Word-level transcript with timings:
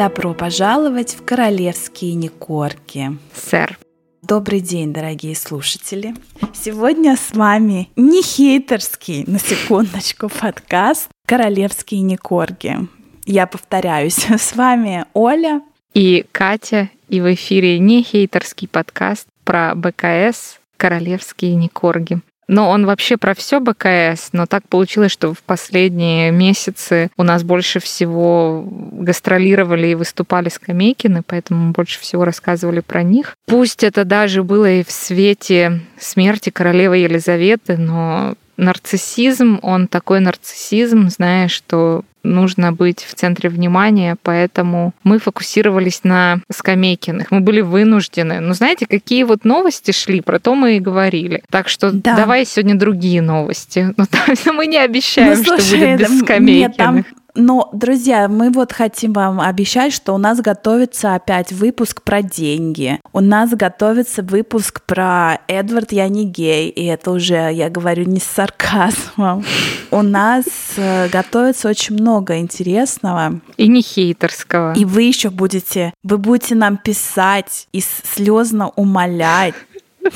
Добро 0.00 0.32
пожаловать 0.32 1.14
в 1.14 1.26
королевские 1.26 2.14
Никорки. 2.14 3.18
Сэр. 3.34 3.78
Добрый 4.22 4.60
день, 4.60 4.94
дорогие 4.94 5.36
слушатели. 5.36 6.14
Сегодня 6.54 7.18
с 7.18 7.36
вами 7.36 7.90
не 7.96 8.22
хейтерский, 8.22 9.24
на 9.26 9.38
секундочку, 9.38 10.30
подкаст 10.30 11.10
«Королевские 11.26 12.00
Никорги». 12.00 12.78
Я 13.26 13.46
повторяюсь, 13.46 14.14
с 14.38 14.56
вами 14.56 15.04
Оля 15.12 15.60
и 15.92 16.24
Катя, 16.32 16.88
и 17.10 17.20
в 17.20 17.34
эфире 17.34 17.78
не 17.78 18.02
хейтерский 18.02 18.68
подкаст 18.68 19.26
про 19.44 19.74
БКС 19.74 20.60
«Королевские 20.78 21.56
Никорги». 21.56 22.20
Но 22.50 22.68
он 22.68 22.84
вообще 22.84 23.16
про 23.16 23.32
все 23.32 23.60
БКС, 23.60 24.30
но 24.32 24.44
так 24.44 24.68
получилось, 24.68 25.12
что 25.12 25.32
в 25.32 25.38
последние 25.38 26.32
месяцы 26.32 27.08
у 27.16 27.22
нас 27.22 27.44
больше 27.44 27.78
всего 27.78 28.64
гастролировали 28.66 29.86
и 29.86 29.94
выступали 29.94 30.48
скамейкины, 30.48 31.22
поэтому 31.24 31.70
больше 31.70 32.00
всего 32.00 32.24
рассказывали 32.24 32.80
про 32.80 33.04
них. 33.04 33.36
Пусть 33.46 33.84
это 33.84 34.04
даже 34.04 34.42
было 34.42 34.68
и 34.68 34.82
в 34.82 34.90
свете 34.90 35.82
смерти 35.96 36.50
королевы 36.50 36.96
Елизаветы, 36.96 37.76
но 37.76 38.34
нарциссизм, 38.60 39.58
он 39.62 39.88
такой 39.88 40.20
нарциссизм, 40.20 41.08
знаешь, 41.08 41.52
что 41.52 42.04
нужно 42.22 42.72
быть 42.72 43.00
в 43.02 43.14
центре 43.14 43.48
внимания, 43.48 44.16
поэтому 44.22 44.92
мы 45.04 45.18
фокусировались 45.18 46.04
на 46.04 46.40
Скамейкиных. 46.50 47.30
Мы 47.30 47.40
были 47.40 47.62
вынуждены. 47.62 48.40
Но 48.40 48.52
знаете, 48.52 48.86
какие 48.86 49.22
вот 49.24 49.44
новости 49.44 49.92
шли, 49.92 50.20
про 50.20 50.38
то 50.38 50.54
мы 50.54 50.76
и 50.76 50.80
говорили. 50.80 51.42
Так 51.50 51.68
что 51.68 51.90
да. 51.90 52.16
давай 52.16 52.44
сегодня 52.44 52.74
другие 52.74 53.22
новости. 53.22 53.94
Но 53.96 54.04
ну, 54.46 54.52
мы 54.52 54.66
не 54.66 54.78
обещаем, 54.78 55.38
ну, 55.38 55.44
слушай, 55.44 55.64
что 55.64 55.76
будет 55.76 56.00
без 56.00 56.20
Скамейкиных. 56.20 56.68
Нет, 56.68 56.76
там 56.76 57.04
но, 57.34 57.70
друзья, 57.72 58.28
мы 58.28 58.50
вот 58.50 58.72
хотим 58.72 59.12
вам 59.12 59.40
обещать, 59.40 59.92
что 59.92 60.14
у 60.14 60.18
нас 60.18 60.40
готовится 60.40 61.14
опять 61.14 61.52
выпуск 61.52 62.02
про 62.02 62.22
деньги. 62.22 63.00
У 63.12 63.20
нас 63.20 63.50
готовится 63.50 64.22
выпуск 64.22 64.82
про 64.82 65.40
Эдвард 65.48 65.92
Я 65.92 66.08
не 66.08 66.24
гей, 66.24 66.68
и 66.68 66.84
это 66.84 67.10
уже, 67.10 67.50
я 67.52 67.70
говорю, 67.70 68.04
не 68.04 68.20
с 68.20 68.24
сарказмом. 68.24 69.44
У 69.90 70.02
нас 70.02 70.44
э, 70.76 71.08
готовится 71.08 71.68
очень 71.68 71.94
много 71.94 72.38
интересного. 72.38 73.40
И 73.56 73.68
не 73.68 73.82
хейтерского. 73.82 74.74
И 74.74 74.84
вы 74.84 75.02
еще 75.02 75.30
будете, 75.30 75.92
вы 76.02 76.18
будете 76.18 76.54
нам 76.54 76.76
писать 76.76 77.68
и 77.72 77.80
слезно 77.80 78.70
умолять. 78.70 79.54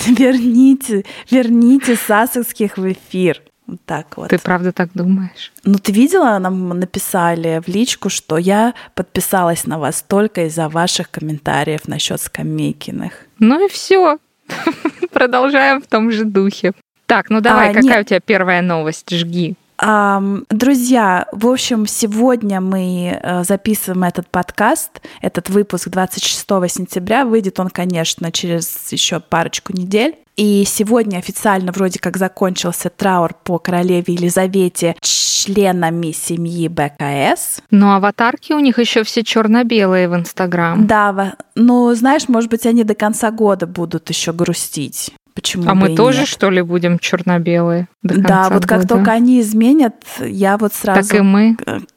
Верните, 0.06 1.04
верните 1.30 1.96
Сасекских 1.96 2.78
в 2.78 2.92
эфир. 2.92 3.42
Вот 3.66 3.80
так 3.86 4.16
вот. 4.16 4.28
Ты 4.28 4.38
правда 4.38 4.72
так 4.72 4.90
думаешь? 4.92 5.52
Ну, 5.64 5.78
ты 5.78 5.92
видела, 5.92 6.38
нам 6.38 6.68
написали 6.68 7.62
в 7.64 7.68
личку, 7.68 8.10
что 8.10 8.36
я 8.36 8.74
подписалась 8.94 9.66
на 9.66 9.78
вас 9.78 10.04
только 10.06 10.46
из-за 10.46 10.68
ваших 10.68 11.10
комментариев 11.10 11.88
насчет 11.88 12.20
скамейкиных. 12.20 13.12
Ну 13.38 13.64
и 13.64 13.68
все. 13.70 14.18
Продолжаем 15.12 15.80
в 15.80 15.86
том 15.86 16.10
же 16.10 16.24
духе. 16.24 16.72
Так, 17.06 17.30
ну 17.30 17.40
давай, 17.40 17.70
а, 17.70 17.74
какая 17.74 17.98
нет. 17.98 18.00
у 18.00 18.08
тебя 18.08 18.20
первая 18.20 18.60
новость? 18.60 19.10
Жги. 19.10 19.56
Друзья, 19.84 21.26
в 21.32 21.46
общем, 21.46 21.86
сегодня 21.86 22.60
мы 22.62 23.20
э, 23.22 23.44
записываем 23.44 24.04
этот 24.04 24.26
подкаст, 24.28 25.02
этот 25.20 25.50
выпуск 25.50 25.88
26 25.88 26.46
сентября. 26.68 27.26
Выйдет 27.26 27.60
он, 27.60 27.68
конечно, 27.68 28.32
через 28.32 28.90
еще 28.92 29.20
парочку 29.20 29.74
недель. 29.74 30.16
И 30.36 30.64
сегодня 30.66 31.18
официально 31.18 31.70
вроде 31.70 31.98
как 31.98 32.16
закончился 32.16 32.88
траур 32.88 33.34
по 33.44 33.58
королеве 33.58 34.14
Елизавете 34.14 34.96
членами 35.00 36.12
семьи 36.12 36.68
БКС. 36.68 37.60
Но 37.70 37.94
аватарки 37.94 38.52
у 38.52 38.60
них 38.60 38.78
еще 38.78 39.04
все 39.04 39.22
черно-белые 39.22 40.08
в 40.08 40.16
Инстаграм. 40.16 40.86
Да, 40.86 41.36
ну 41.54 41.94
знаешь, 41.94 42.28
может 42.28 42.50
быть, 42.50 42.64
они 42.64 42.84
до 42.84 42.94
конца 42.94 43.30
года 43.30 43.66
будут 43.66 44.08
еще 44.08 44.32
грустить. 44.32 45.12
Почему 45.34 45.68
а 45.68 45.74
мы 45.74 45.96
тоже, 45.96 46.20
нет? 46.20 46.28
что 46.28 46.48
ли, 46.48 46.62
будем 46.62 46.98
черно-белые? 46.98 47.88
Да, 48.02 48.48
вот 48.50 48.66
как 48.66 48.86
только 48.86 49.12
они 49.12 49.40
изменят, 49.40 49.96
я 50.20 50.56
вот 50.56 50.72
сразу 50.72 51.08
так 51.08 51.18
и 51.18 51.22
мы. 51.22 51.56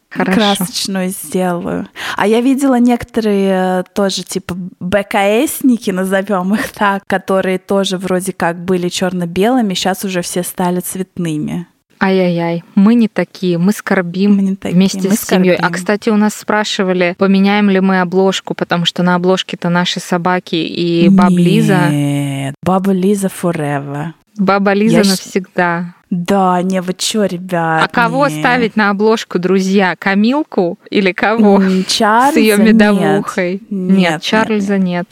Хорошо. 0.10 0.40
красочную 0.40 1.10
сделаю. 1.10 1.88
А 2.16 2.28
я 2.28 2.40
видела 2.42 2.80
некоторые 2.80 3.82
э, 3.82 3.84
тоже 3.94 4.24
типа 4.24 4.56
БКСники, 4.80 5.92
назовем 5.92 6.56
их 6.56 6.70
так, 6.70 7.04
которые 7.08 7.60
тоже 7.60 7.98
вроде 7.98 8.32
как 8.32 8.58
были 8.58 8.88
черно-белыми, 8.88 9.74
сейчас 9.74 10.06
уже 10.06 10.22
все 10.22 10.44
стали 10.44 10.80
цветными. 10.80 11.68
Ай-яй-яй, 12.00 12.64
мы 12.76 12.94
не 12.96 13.08
такие, 13.08 13.58
мы 13.58 13.72
скорбим 13.72 14.36
мы 14.36 14.42
не 14.42 14.56
такие, 14.56 14.76
вместе 14.76 15.10
мы 15.10 15.16
с 15.16 15.22
семьей. 15.22 15.56
А 15.56 15.70
кстати, 15.70 16.10
у 16.10 16.16
нас 16.16 16.36
спрашивали, 16.36 17.16
поменяем 17.18 17.70
ли 17.70 17.80
мы 17.80 18.02
обложку, 18.02 18.54
потому 18.54 18.86
что 18.86 19.04
на 19.04 19.16
обложке-то 19.16 19.70
наши 19.70 20.00
собаки 20.00 20.56
и 20.56 21.10
Баба 21.10 21.32
Лиза. 21.32 21.90
Нет, 21.90 22.56
Баба 22.64 22.92
Лиза 22.92 23.28
forever. 23.28 24.14
Баба 24.38 24.74
Лиза 24.74 24.98
Я 24.98 25.04
навсегда. 25.04 25.96
Да, 26.10 26.62
не, 26.62 26.82
вы 26.82 26.94
чё, 26.94 27.26
ребят? 27.26 27.84
А 27.84 27.88
кого 27.88 28.28
не. 28.28 28.40
ставить 28.40 28.76
на 28.76 28.92
обложку, 28.92 29.40
друзья? 29.40 29.96
Камилку 29.98 30.80
или 30.90 31.12
кого? 31.12 31.62
Чарльза 31.88 32.34
С 32.34 32.38
ее 32.38 32.58
медовухой? 32.58 33.62
Нет, 33.70 33.98
нет 33.98 34.22
Чарльза 34.22 34.78
нет. 34.78 34.86
нет. 34.86 35.08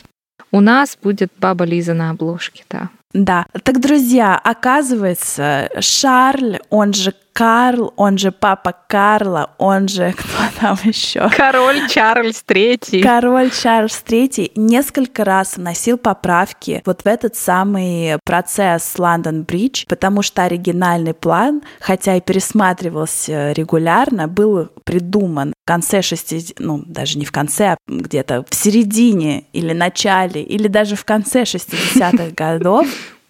У 0.52 0.62
нас 0.62 0.97
будет 1.02 1.31
баба 1.40 1.66
Лиза 1.66 1.94
на 1.94 2.12
обложке, 2.12 2.63
да. 2.69 2.90
Да. 3.16 3.46
Так, 3.64 3.80
друзья, 3.80 4.38
оказывается, 4.38 5.70
Шарль, 5.80 6.59
он 6.70 6.94
же 6.94 7.14
Карл, 7.35 7.91
он 7.97 8.18
же 8.18 8.31
папа 8.31 8.73
Карла, 8.88 9.50
он 9.57 9.90
же 9.90 10.13
кто 10.18 10.44
там 10.57 10.78
еще? 10.85 11.29
Король 11.35 11.85
Чарльз 11.90 12.41
Третий. 12.44 13.01
Король 13.01 13.51
Чарльз 13.51 13.97
Третий 13.97 14.53
несколько 14.56 15.25
раз 15.25 15.57
вносил 15.57 15.97
поправки 15.97 16.81
вот 16.85 17.01
в 17.01 17.06
этот 17.06 17.35
самый 17.35 18.19
процесс 18.23 18.97
Лондон 18.97 19.44
Бридж, 19.44 19.84
потому 19.90 20.22
что 20.22 20.44
оригинальный 20.44 21.13
план, 21.13 21.62
хотя 21.81 22.16
и 22.16 22.22
пересматривался 22.22 23.52
регулярно, 23.52 24.29
был 24.29 24.69
придуман 24.85 25.53
в 25.62 25.67
конце 25.67 26.02
60 26.02 26.59
ну, 26.59 26.84
даже 26.85 27.17
не 27.17 27.25
в 27.25 27.34
конце, 27.34 27.72
а 27.72 27.78
где-то 27.85 28.46
в 28.50 28.56
середине 28.56 29.44
или 29.52 29.73
начале, 29.73 30.41
или 30.41 30.69
даже 30.69 30.96
в 30.96 31.03
конце 31.03 31.44
60-х 31.44 32.29
годов. 32.34 32.88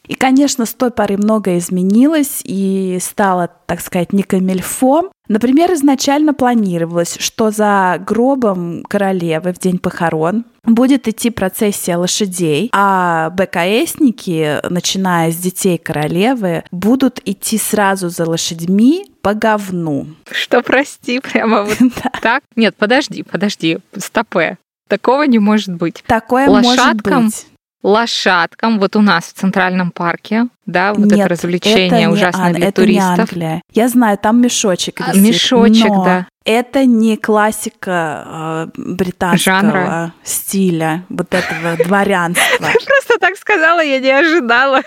И, 0.07 0.16
конечно, 0.16 0.66
с 0.66 0.73
той 0.73 0.91
поры 0.91 1.17
многое 1.17 1.57
изменилось 1.57 2.41
и 2.43 2.97
стало, 3.01 3.49
так 3.66 3.81
сказать, 3.81 4.13
не 4.13 4.23
камельфо. 4.23 5.09
Например, 5.27 5.73
изначально 5.73 6.33
планировалось, 6.33 7.17
что 7.19 7.49
за 7.49 7.97
гробом 8.05 8.83
королевы 8.88 9.53
в 9.53 9.59
день 9.59 9.79
похорон 9.79 10.45
будет 10.63 11.07
идти 11.07 11.31
процессия 11.31 11.97
лошадей, 11.97 12.69
а 12.73 13.31
БКСники, 13.31 14.59
начиная 14.69 15.31
с 15.31 15.35
детей 15.38 15.77
королевы, 15.77 16.63
будут 16.72 17.22
идти 17.25 17.57
сразу 17.57 18.09
за 18.09 18.29
лошадьми 18.29 19.05
по 19.22 19.33
говну. 19.33 20.07
Что, 20.29 20.61
прости, 20.61 21.19
прямо 21.23 21.63
вот 21.63 21.77
так? 22.22 22.43
Нет, 22.55 22.75
подожди, 22.77 23.23
подожди, 23.23 23.79
стопе. 23.97 24.57
Такого 24.87 25.23
не 25.23 25.39
может 25.39 25.73
быть. 25.73 26.03
Такое 26.05 26.47
Лошадкам 26.47 27.23
может 27.23 27.45
быть 27.45 27.54
лошадкам, 27.85 28.79
вот 28.79 28.96
у 28.96 29.01
нас 29.01 29.25
в 29.25 29.34
Центральном 29.34 29.91
парке, 29.91 30.47
да, 30.66 30.94
вот 30.94 31.06
Нет, 31.06 31.19
это 31.19 31.28
развлечение 31.29 32.06
это 32.06 32.12
ужасное 32.12 32.50
не, 32.50 32.56
для 32.56 32.68
это 32.69 32.81
туристов. 32.81 33.18
Не 33.18 33.22
Англия. 33.22 33.62
Я 33.73 33.88
знаю, 33.88 34.18
там 34.18 34.41
мешочек 34.41 35.00
висит. 35.00 35.22
Мешочек, 35.22 35.90
но 35.90 36.03
да. 36.03 36.28
Это 36.45 36.85
не 36.85 37.17
классика 37.17 38.23
э, 38.28 38.67
британского 38.78 39.61
Жанра. 39.61 40.14
стиля, 40.23 41.03
вот 41.09 41.34
этого 41.34 41.75
дворянства. 41.84 42.46
Просто 42.59 43.19
так 43.19 43.35
сказала, 43.35 43.84
я 43.84 43.99
не 43.99 44.11
ожидала. 44.11 44.81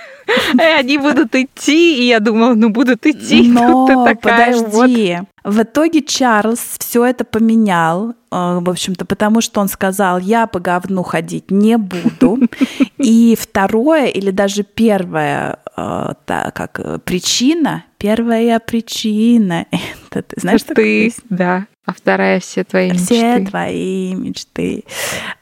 И 0.54 0.62
они 0.78 0.98
будут 0.98 1.34
идти, 1.34 1.98
и 1.98 2.06
я 2.06 2.20
думала, 2.20 2.54
ну 2.54 2.68
будут 2.68 3.04
идти. 3.06 3.48
Но 3.48 4.06
подожди, 4.22 5.18
в 5.42 5.62
итоге 5.62 6.02
Чарльз 6.02 6.60
все 6.78 7.04
это 7.04 7.24
поменял, 7.24 8.10
э, 8.10 8.14
в 8.30 8.68
общем-то, 8.68 9.04
потому 9.04 9.40
что 9.40 9.60
он 9.60 9.68
сказал, 9.68 10.18
я 10.18 10.46
по 10.46 10.60
говну 10.60 11.02
ходить 11.02 11.50
не 11.50 11.76
буду. 11.76 12.38
И 12.98 13.36
второе 13.40 14.06
или 14.06 14.30
даже 14.30 14.62
первое, 14.62 15.58
э, 15.76 16.12
как 16.26 16.80
э, 16.80 16.98
причина, 17.04 17.84
первая 17.96 18.60
причина, 18.60 19.66
это 20.10 20.22
ты 20.22 20.40
знаешь, 20.40 20.62
ты, 20.62 21.12
да. 21.28 21.66
А 21.84 21.92
вторая 21.94 22.40
все 22.40 22.64
твои 22.64 22.90
все 22.92 22.98
мечты. 22.98 23.14
Все 23.14 23.46
твои 23.46 24.14
мечты. 24.14 24.84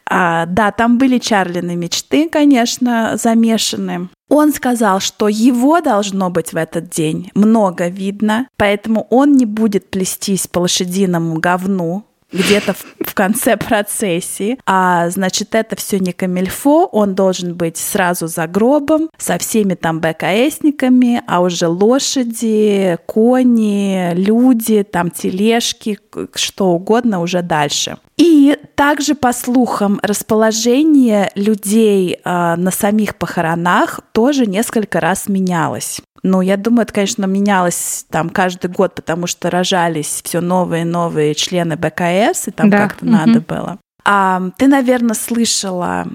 А, 0.09 0.47
да, 0.47 0.71
там 0.71 0.99
были 0.99 1.19
Чарлины 1.19 1.75
мечты, 1.75 2.29
конечно, 2.29 3.17
замешаны. 3.17 4.09
Он 4.29 4.53
сказал, 4.53 5.01
что 5.01 5.29
его 5.29 5.81
должно 5.81 6.31
быть 6.31 6.53
в 6.53 6.57
этот 6.57 6.89
день 6.89 7.31
много 7.35 7.89
видно, 7.89 8.49
поэтому 8.57 9.07
он 9.11 9.33
не 9.33 9.47
будет 9.47 9.91
плестись 9.91 10.47
по 10.47 10.61
лошадиному 10.61 11.41
говну, 11.41 12.05
где-то 12.33 12.75
в, 12.75 12.85
в 13.01 13.15
конце 13.15 13.57
процессии. 13.57 14.59
А 14.67 15.09
значит, 15.11 15.55
это 15.55 15.77
все 15.77 15.99
не 15.99 16.13
камильфо, 16.13 16.87
он 16.87 17.15
должен 17.15 17.55
быть 17.55 17.77
сразу 17.77 18.27
за 18.27 18.47
гробом, 18.47 19.11
со 19.19 19.39
всеми 19.39 19.75
там 19.75 20.01
БКСниками, 20.01 21.23
а 21.27 21.41
уже 21.41 21.69
лошади, 21.69 22.99
кони, 23.07 24.13
люди, 24.15 24.83
там 24.83 25.11
тележки, 25.11 25.99
что 26.35 26.69
угодно 26.69 27.21
уже 27.21 27.43
дальше. 27.43 27.99
И 28.19 28.57
также, 28.75 29.15
по 29.15 29.33
слухам, 29.33 30.01
расположение 30.03 31.31
людей 31.35 32.19
э, 32.25 32.57
на 32.57 32.71
самих 32.71 33.17
похоронах 33.17 34.01
тоже 34.13 34.47
несколько 34.47 35.01
раз 35.01 35.29
менялось. 35.29 36.01
Ну, 36.23 36.41
я 36.41 36.57
думаю, 36.57 36.83
это, 36.83 36.95
конечно, 36.95 37.27
менялось 37.27 38.07
там 38.11 38.31
каждый 38.31 38.71
год, 38.71 38.95
потому 38.95 39.27
что 39.27 39.51
рожались 39.51 40.23
все 40.25 40.41
новые 40.41 40.83
и 40.83 40.87
новые 40.87 41.35
члены 41.35 41.77
БКС, 41.77 42.49
и 42.49 42.51
там 42.51 42.71
да. 42.71 42.79
как-то 42.79 43.05
угу. 43.05 43.13
надо 43.13 43.41
было. 43.41 43.79
А, 44.09 44.41
ты, 44.57 44.69
наверное, 44.69 45.17
слышала 45.17 46.07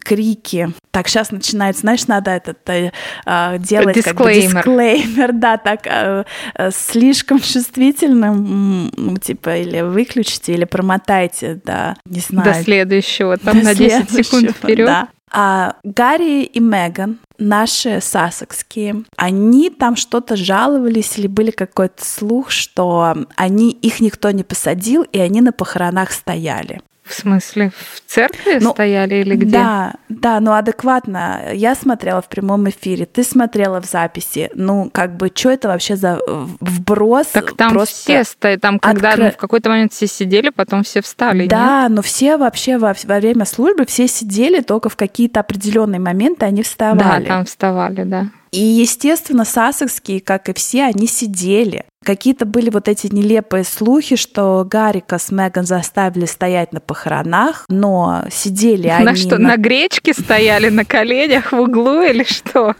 крики. 0.00 0.72
Так, 0.92 1.08
сейчас 1.08 1.32
начинается, 1.32 1.80
знаешь, 1.80 2.06
надо 2.06 2.30
этот 2.30 2.58
э, 2.70 2.92
а, 3.26 3.58
делать 3.58 3.96
дисклеймер. 3.96 4.62
как 4.62 4.66
бы 4.66 4.84
дисклеймер, 4.84 5.32
да, 5.34 5.56
так 5.56 5.80
э, 5.86 6.24
э, 6.54 6.70
слишком 6.70 7.40
чувствительным, 7.40 8.88
ну, 8.96 9.16
типа, 9.16 9.56
или 9.56 9.80
выключите, 9.80 10.54
или 10.54 10.64
промотайте, 10.64 11.60
да, 11.64 11.96
не 12.04 12.20
знаю. 12.20 12.54
До 12.54 12.62
следующего, 12.62 13.36
там 13.36 13.58
До 13.58 13.64
на 13.64 13.74
10 13.74 14.10
секунд 14.10 14.50
вперед. 14.50 14.86
Да. 14.86 15.08
А 15.32 15.74
Гарри 15.82 16.44
и 16.44 16.60
Меган, 16.60 17.18
наши 17.36 18.00
сасокские, 18.00 19.02
они 19.16 19.70
там 19.70 19.96
что-то 19.96 20.36
жаловались 20.36 21.18
или 21.18 21.26
были 21.26 21.50
какой-то 21.50 22.04
слух, 22.04 22.52
что 22.52 23.26
они, 23.34 23.72
их 23.72 23.98
никто 23.98 24.30
не 24.30 24.44
посадил, 24.44 25.02
и 25.02 25.18
они 25.18 25.40
на 25.40 25.50
похоронах 25.50 26.12
стояли. 26.12 26.80
В 27.04 27.12
смысле, 27.12 27.70
в 27.70 28.10
церкви 28.10 28.58
ну, 28.62 28.70
стояли 28.70 29.16
или 29.16 29.36
где? 29.36 29.52
Да, 29.52 29.94
да, 30.08 30.40
ну 30.40 30.52
адекватно. 30.52 31.52
Я 31.52 31.74
смотрела 31.74 32.22
в 32.22 32.28
прямом 32.30 32.66
эфире, 32.70 33.04
ты 33.04 33.22
смотрела 33.22 33.82
в 33.82 33.84
записи. 33.84 34.50
Ну, 34.54 34.88
как 34.90 35.14
бы, 35.16 35.30
что 35.34 35.50
это 35.50 35.68
вообще 35.68 35.96
за 35.96 36.18
вброс? 36.60 37.26
Так 37.26 37.56
там 37.56 37.72
Просто 37.72 37.94
все 37.94 38.24
стоят, 38.24 38.62
там 38.62 38.78
когда 38.78 39.10
откры... 39.10 39.24
ну, 39.24 39.30
в 39.32 39.36
какой-то 39.36 39.68
момент 39.68 39.92
все 39.92 40.06
сидели, 40.06 40.48
потом 40.48 40.82
все 40.82 41.02
встали. 41.02 41.46
Да, 41.46 41.82
нет? 41.82 41.90
но 41.90 42.00
все 42.00 42.38
вообще 42.38 42.78
во, 42.78 42.94
во 43.04 43.16
время 43.18 43.44
службы 43.44 43.84
все 43.84 44.08
сидели, 44.08 44.62
только 44.62 44.88
в 44.88 44.96
какие-то 44.96 45.40
определенные 45.40 46.00
моменты 46.00 46.46
они 46.46 46.62
вставали. 46.62 47.24
Да, 47.24 47.28
там 47.28 47.44
вставали, 47.44 48.04
да. 48.04 48.28
И, 48.54 48.60
естественно, 48.60 49.44
сасокские, 49.44 50.20
как 50.20 50.48
и 50.48 50.54
все, 50.54 50.84
они 50.84 51.08
сидели. 51.08 51.84
Какие-то 52.04 52.44
были 52.44 52.70
вот 52.70 52.88
эти 52.88 53.12
нелепые 53.12 53.64
слухи, 53.64 54.16
что 54.16 54.66
Гарика 54.68 55.18
с 55.18 55.30
Меган 55.30 55.64
заставили 55.64 56.26
стоять 56.26 56.72
на 56.72 56.80
похоронах, 56.80 57.64
но 57.68 58.24
сидели 58.30 58.88
на 58.88 58.96
они... 58.96 59.04
На 59.06 59.16
что, 59.16 59.38
на 59.38 59.56
гречке 59.56 60.12
стояли 60.12 60.68
на 60.68 60.84
коленях 60.84 61.52
в 61.52 61.58
углу 61.58 62.02
или 62.02 62.24
что? 62.24 62.74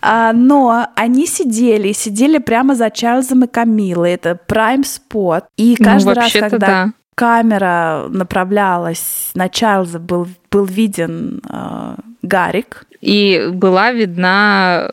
А, 0.00 0.32
но 0.32 0.88
они 0.96 1.26
сидели, 1.26 1.92
сидели 1.92 2.38
прямо 2.38 2.74
за 2.74 2.90
Чарльзом 2.90 3.44
и 3.44 3.46
Камилой. 3.46 4.12
Это 4.12 4.38
prime 4.48 4.82
spot. 4.84 5.44
И 5.56 5.76
ну, 5.78 5.84
каждый 5.84 6.08
ну, 6.08 6.14
раз, 6.14 6.32
когда 6.32 6.58
да. 6.58 6.92
камера 7.14 8.06
направлялась 8.08 9.30
на 9.34 9.48
Чарльза, 9.48 9.98
был, 9.98 10.26
был 10.50 10.64
виден 10.64 11.40
э, 11.48 11.94
Гарик. 12.22 12.86
И 13.00 13.50
была 13.52 13.92
видна 13.92 14.90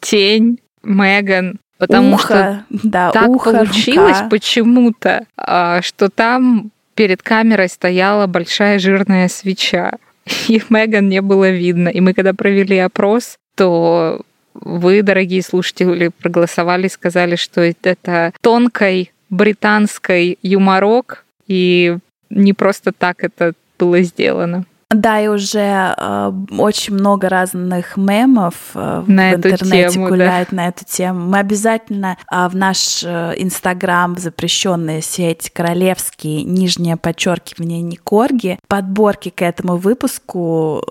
тень 0.00 0.58
Меган, 0.82 1.58
потому 1.78 2.14
ухо, 2.14 2.24
что 2.26 2.64
да, 2.82 3.10
так 3.10 3.28
ухо, 3.28 3.52
получилось 3.52 4.18
почему-то, 4.30 5.24
а, 5.36 5.80
что 5.82 6.08
там 6.08 6.70
перед 6.94 7.22
камерой 7.22 7.68
стояла 7.68 8.26
большая 8.26 8.78
жирная 8.78 9.28
свеча, 9.28 9.92
и 10.48 10.60
Меган 10.68 11.08
не 11.08 11.20
было 11.20 11.50
видно. 11.50 11.88
И 11.88 12.00
мы 12.00 12.14
когда 12.14 12.34
провели 12.34 12.78
опрос, 12.78 13.38
то 13.54 14.20
вы, 14.54 15.02
дорогие 15.02 15.42
слушатели, 15.42 16.10
проголосовали, 16.20 16.88
сказали, 16.88 17.36
что 17.36 17.60
это 17.60 18.32
тонкой 18.40 19.12
британской 19.30 20.38
юморок, 20.42 21.24
и 21.46 21.96
не 22.30 22.52
просто 22.52 22.92
так 22.92 23.22
это 23.24 23.52
было 23.78 24.02
сделано. 24.02 24.64
Да, 24.90 25.20
и 25.20 25.28
уже 25.28 25.94
э, 25.98 26.32
очень 26.56 26.94
много 26.94 27.28
разных 27.28 27.98
мемов 27.98 28.54
э, 28.74 29.04
на 29.06 29.32
в 29.32 29.34
интернете 29.34 29.90
тему, 29.90 30.08
гуляет 30.08 30.48
да. 30.50 30.56
на 30.56 30.68
эту 30.68 30.86
тему. 30.86 31.28
Мы 31.28 31.38
обязательно 31.40 32.16
э, 32.32 32.48
в 32.48 32.56
наш 32.56 33.04
э, 33.04 33.34
Инстаграм, 33.36 34.14
э, 34.14 34.18
запрещенная 34.18 35.02
сеть 35.02 35.50
королевские, 35.52 36.42
нижнее 36.42 36.96
подчеркивание 36.96 37.82
Никорги, 37.82 38.58
подборки 38.66 39.28
к 39.28 39.42
этому 39.42 39.76
выпуску 39.76 40.82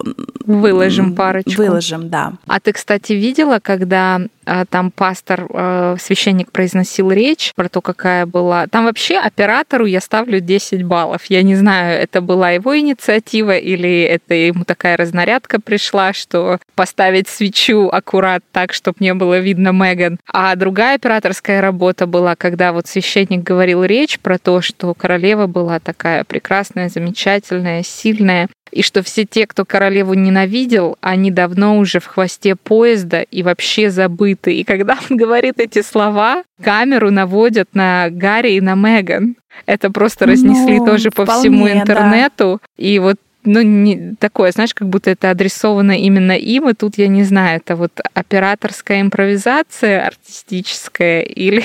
выложим 0.46 1.16
парочку. 1.16 1.54
Выложим, 1.58 2.10
да. 2.10 2.34
А 2.46 2.60
ты, 2.60 2.74
кстати, 2.74 3.14
видела, 3.14 3.58
когда 3.60 4.22
там 4.70 4.92
пастор, 4.92 5.48
а, 5.50 5.96
священник 6.00 6.52
произносил 6.52 7.12
речь 7.12 7.52
про 7.56 7.70
то, 7.70 7.82
какая 7.82 8.26
была. 8.26 8.68
Там 8.68 8.86
вообще 8.86 9.18
оператору 9.18 9.86
я 9.86 10.02
ставлю 10.02 10.40
10 10.40 10.84
баллов. 10.84 11.26
Я 11.26 11.44
не 11.44 11.56
знаю, 11.56 12.02
это 12.02 12.22
была 12.22 12.52
его 12.52 12.78
инициатива 12.78 13.58
или 13.58 14.02
это 14.04 14.34
ему 14.34 14.64
такая 14.66 14.98
разнарядка 14.98 15.60
пришла, 15.60 16.14
что 16.14 16.60
поставить 16.76 17.28
свечу 17.28 17.90
аккурат 17.90 18.44
так, 18.52 18.74
чтобы 18.74 18.98
не 19.00 19.14
было 19.14 19.40
видно 19.40 19.72
Меган. 19.72 20.20
А 20.32 20.56
другая 20.56 20.96
операторская 20.96 21.62
работа 21.62 22.08
была, 22.08 22.36
когда 22.36 22.72
вот 22.72 22.88
священник 22.88 23.44
говорил 23.44 23.84
речь 23.84 24.20
про 24.20 24.38
то, 24.38 24.62
что 24.62 24.94
королева 24.94 25.48
была 25.48 25.80
такая 25.80 26.24
прекрасная, 26.24 26.90
замечательная, 26.90 27.84
сильная, 27.84 28.50
и 28.72 28.82
что 28.82 29.04
все 29.04 29.26
те, 29.26 29.48
кто 29.48 29.66
королеву 29.66 30.14
ненавидел, 30.14 30.98
они 31.02 31.32
давно 31.32 31.78
уже 31.78 32.00
в 32.00 32.06
хвосте 32.06 32.56
поезда 32.56 33.22
и 33.22 33.44
вообще 33.44 33.90
забыты. 33.90 34.54
И 34.56 34.64
когда 34.64 34.98
он 35.10 35.18
говорит 35.18 35.60
эти 35.60 35.82
слова, 35.82 36.44
камеру 36.62 37.12
наводят 37.12 37.70
на 37.74 38.10
Гарри 38.10 38.54
и 38.54 38.62
на 38.62 38.76
Меган. 38.76 39.36
Это 39.66 39.92
просто 39.92 40.26
разнесли 40.26 40.80
ну, 40.80 40.86
тоже 40.86 41.10
по 41.10 41.24
вполне, 41.24 41.50
всему 41.50 41.70
интернету. 41.70 42.62
Да. 42.62 42.84
И 42.84 43.00
вот 43.00 43.16
ну, 43.44 43.62
не, 43.62 44.16
такое, 44.20 44.52
знаешь, 44.52 44.74
как 44.74 44.90
будто 44.90 45.10
это 45.10 45.32
адресовано 45.32 45.98
именно 45.98 46.34
им, 46.34 46.70
и 46.70 46.74
тут 46.74 46.98
я 46.98 47.08
не 47.08 47.24
знаю, 47.24 47.58
это 47.58 47.76
вот 47.76 47.92
операторская 48.14 49.02
импровизация 49.02 50.06
артистическая 50.06 51.22
или, 51.22 51.64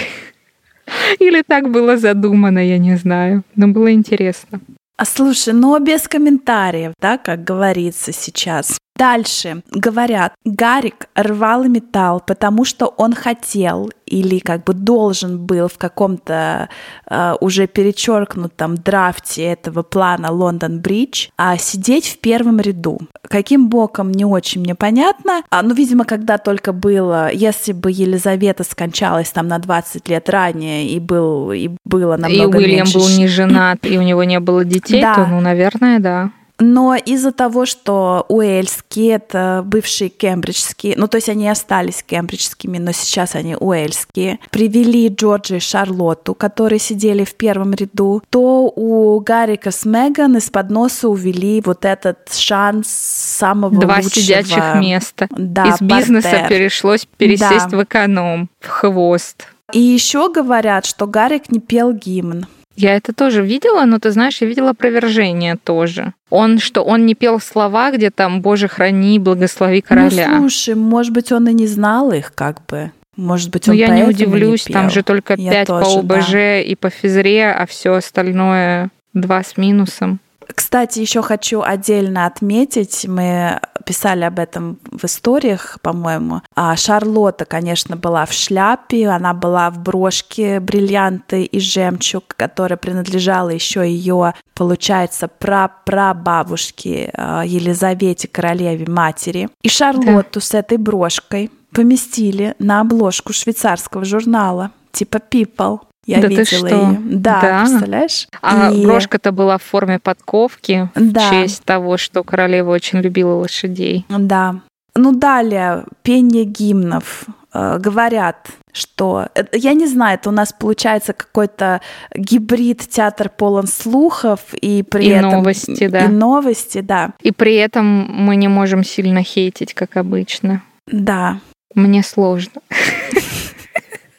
или 1.19 1.43
так 1.43 1.71
было 1.71 1.97
задумано, 1.97 2.61
я 2.61 2.79
не 2.79 2.97
знаю. 2.97 3.43
Но 3.57 3.69
было 3.69 3.93
интересно. 3.93 4.61
А 4.97 5.05
слушай, 5.05 5.55
но 5.55 5.79
без 5.79 6.07
комментариев, 6.07 6.93
да, 7.01 7.19
как 7.19 7.45
говорится 7.45 8.13
сейчас. 8.13 8.79
Дальше 8.97 9.63
говорят, 9.71 10.35
Гарик 10.45 11.09
рвал 11.15 11.65
металл, 11.65 12.23
потому 12.25 12.65
что 12.65 12.87
он 12.87 13.15
хотел 13.15 13.91
или 14.07 14.39
как 14.39 14.65
бы 14.65 14.75
должен 14.75 15.39
был 15.39 15.69
в 15.69 15.79
каком-то 15.79 16.69
э, 17.09 17.35
уже 17.41 17.67
перечеркнутом 17.67 18.77
драфте 18.77 19.45
этого 19.45 19.83
плана 19.83 20.31
Лондон 20.31 20.81
Бридж 20.81 21.29
а 21.39 21.57
сидеть 21.57 22.07
в 22.07 22.19
первом 22.19 22.61
ряду. 22.61 23.01
Каким 23.27 23.69
боком, 23.69 24.13
не 24.13 24.27
очень 24.27 24.61
мне 24.61 24.75
понятно. 24.75 25.43
А, 25.51 25.63
ну, 25.63 25.75
видимо, 25.75 26.05
когда 26.05 26.37
только 26.37 26.75
было, 26.75 27.33
если 27.33 27.73
бы 27.73 27.91
Елизавета 27.91 28.65
скончалась 28.65 29.31
там 29.31 29.49
на 29.49 29.59
20 29.59 30.07
лет 30.09 30.29
ранее 30.29 30.89
и, 30.89 31.01
был, 31.01 31.51
и 31.53 31.71
было 31.85 32.19
намного 32.19 32.59
И 32.59 32.63
Уильям 32.63 32.85
меньше... 32.85 32.99
был 32.99 33.09
не 33.09 33.27
женат, 33.27 33.79
и 33.87 33.97
у 33.97 34.03
него 34.03 34.25
не 34.25 34.39
было 34.39 34.65
детей, 34.65 35.01
да. 35.01 35.15
то, 35.15 35.27
ну, 35.27 35.41
наверное, 35.41 35.99
да. 35.99 36.31
Но 36.63 36.95
из-за 36.95 37.33
того, 37.33 37.67
что 37.67 38.25
уэльские, 38.29 39.17
это 39.17 39.63
бывшие 39.67 40.11
кембриджские, 40.11 40.95
ну 40.97 41.09
то 41.09 41.17
есть 41.17 41.29
они 41.29 41.49
остались 41.49 42.05
кембриджскими, 42.05 42.79
но 42.79 42.93
сейчас 42.93 43.35
они 43.35 43.57
уэльские, 43.57 44.39
привели 44.51 45.09
Джорджа 45.09 45.57
и 45.57 45.61
Шарлотту, 45.61 46.35
которые 46.35 46.79
сидели 46.79 47.25
в 47.25 47.35
первом 47.35 47.75
ряду, 47.75 48.23
то 48.31 48.73
у 48.75 49.19
Гаррика 49.19 49.73
с 49.73 49.85
Меган 49.85 50.37
из-под 50.37 50.71
носа 50.71 51.09
увели 51.09 51.61
вот 51.65 51.85
этот 51.85 52.33
шанс 52.33 52.87
самого 52.89 53.75
Два 53.81 53.97
лучшего... 53.97 54.11
сидячих 54.11 54.75
места. 54.77 55.27
Да, 55.31 55.65
из 55.65 55.81
бизнеса 55.81 56.31
портер. 56.31 56.49
перешлось 56.49 57.09
пересесть 57.17 57.71
да. 57.71 57.77
в 57.77 57.83
эконом, 57.83 58.49
в 58.61 58.69
хвост. 58.69 59.49
И 59.73 59.81
еще 59.81 60.33
говорят, 60.33 60.87
что 60.87 61.09
Гарик 61.09 61.51
не 61.51 61.59
пел 61.59 61.93
гимн. 61.93 62.47
Я 62.77 62.97
это 62.97 63.13
тоже 63.13 63.43
видела, 63.43 63.85
но 63.85 63.99
ты 63.99 64.11
знаешь, 64.11 64.39
я 64.41 64.47
видела 64.47 64.71
опровержение 64.71 65.57
тоже. 65.57 66.15
Он 66.31 66.59
что, 66.59 66.83
он 66.83 67.07
не 67.07 67.15
пел 67.15 67.41
слова, 67.41 67.91
где 67.91 68.11
там 68.11 68.41
«Боже, 68.41 68.69
храни, 68.69 69.19
благослови 69.19 69.81
короля». 69.83 70.29
Ну, 70.31 70.49
слушай, 70.49 70.75
может 70.75 71.13
быть, 71.13 71.33
он 71.33 71.49
и 71.49 71.53
не 71.53 71.67
знал 71.67 72.13
их 72.13 72.33
как 72.35 72.65
бы. 72.67 72.91
Может 73.17 73.51
быть, 73.51 73.69
он 73.69 73.75
Но 73.75 73.81
я 73.81 73.89
не 73.89 74.05
удивлюсь, 74.05 74.69
не 74.69 74.73
там 74.73 74.89
же 74.89 75.03
только 75.03 75.37
пять 75.37 75.69
по 75.69 75.81
ОБЖ 75.81 76.31
да. 76.33 76.61
и 76.61 76.75
по 76.75 76.89
физре, 76.89 77.51
а 77.51 77.67
все 77.67 77.93
остальное 77.93 78.91
два 79.13 79.43
с 79.43 79.59
минусом. 79.59 80.19
Кстати, 80.55 81.01
еще 81.01 81.23
хочу 81.23 81.63
отдельно 81.63 82.27
отметить, 82.27 83.07
мы 83.09 83.61
писали 83.85 84.25
об 84.25 84.39
этом 84.39 84.79
в 84.91 85.05
историях, 85.05 85.79
по-моему. 85.83 86.43
А 86.55 86.77
Шарлотта, 86.77 87.45
конечно, 87.45 87.97
была 87.97 88.27
в 88.27 88.33
шляпе, 88.33 89.09
она 89.09 89.35
была 89.35 89.71
в 89.71 89.79
брошке 89.79 90.61
бриллианты 90.61 91.45
и 91.45 91.61
жемчуг, 91.61 92.25
которая 92.37 92.77
принадлежала 92.77 93.51
еще 93.51 93.89
ее, 93.89 94.35
получается, 94.55 95.29
прапрабабушке 95.29 97.11
а, 97.15 97.43
Елизавете, 97.45 98.29
королеве 98.29 98.87
матери. 98.87 99.49
И 99.63 99.69
Шарлотту 99.69 100.41
да. 100.41 100.47
с 100.47 100.55
этой 100.55 100.79
брошкой 100.79 101.51
поместили 101.73 102.55
на 102.59 102.81
обложку 102.81 103.33
швейцарского 103.33 104.05
журнала 104.05 104.71
типа 104.93 105.17
People. 105.17 105.81
Я 106.05 106.21
да 106.21 106.29
видела 106.29 106.45
ты 106.45 106.57
что? 106.57 106.67
ее. 106.67 107.01
Да, 107.05 107.41
да, 107.41 107.61
представляешь? 107.61 108.29
А 108.41 108.73
и... 108.73 108.85
брошка-то 108.85 109.33
была 109.33 109.59
в 109.59 109.63
форме 109.63 109.99
подковки 109.99 110.91
да. 110.95 111.21
в 111.21 111.31
честь 111.31 111.65
того, 111.65 111.97
что 111.97 112.25
королева 112.25 112.71
очень 112.73 113.01
любила 113.01 113.35
лошадей. 113.35 114.05
Да. 114.09 114.57
Ну, 114.95 115.13
далее, 115.13 115.85
пение 116.03 116.45
гимнов. 116.45 117.27
Э, 117.55 117.79
говорят, 117.79 118.49
что... 118.73 119.29
Э, 119.35 119.45
я 119.53 119.75
не 119.75 119.87
знаю, 119.87 120.19
это 120.19 120.29
у 120.31 120.33
нас 120.33 120.53
получается 120.53 121.13
какой-то 121.13 121.81
гибрид, 122.15 122.81
театр 122.89 123.29
полон 123.29 123.67
слухов, 123.67 124.41
и 124.55 124.83
при 124.83 125.07
и 125.07 125.09
этом... 125.11 125.31
новости, 125.31 125.87
да. 125.87 126.05
И 126.05 126.09
новости, 126.09 126.81
да. 126.81 127.11
И 127.21 127.31
при 127.31 127.55
этом 127.55 127.85
мы 127.85 128.37
не 128.37 128.49
можем 128.49 128.85
сильно 128.85 129.23
хейтить, 129.23 129.75
как 129.75 129.97
обычно. 129.97 130.63
Да. 130.87 131.39
Мне 131.75 132.03
сложно. 132.03 132.61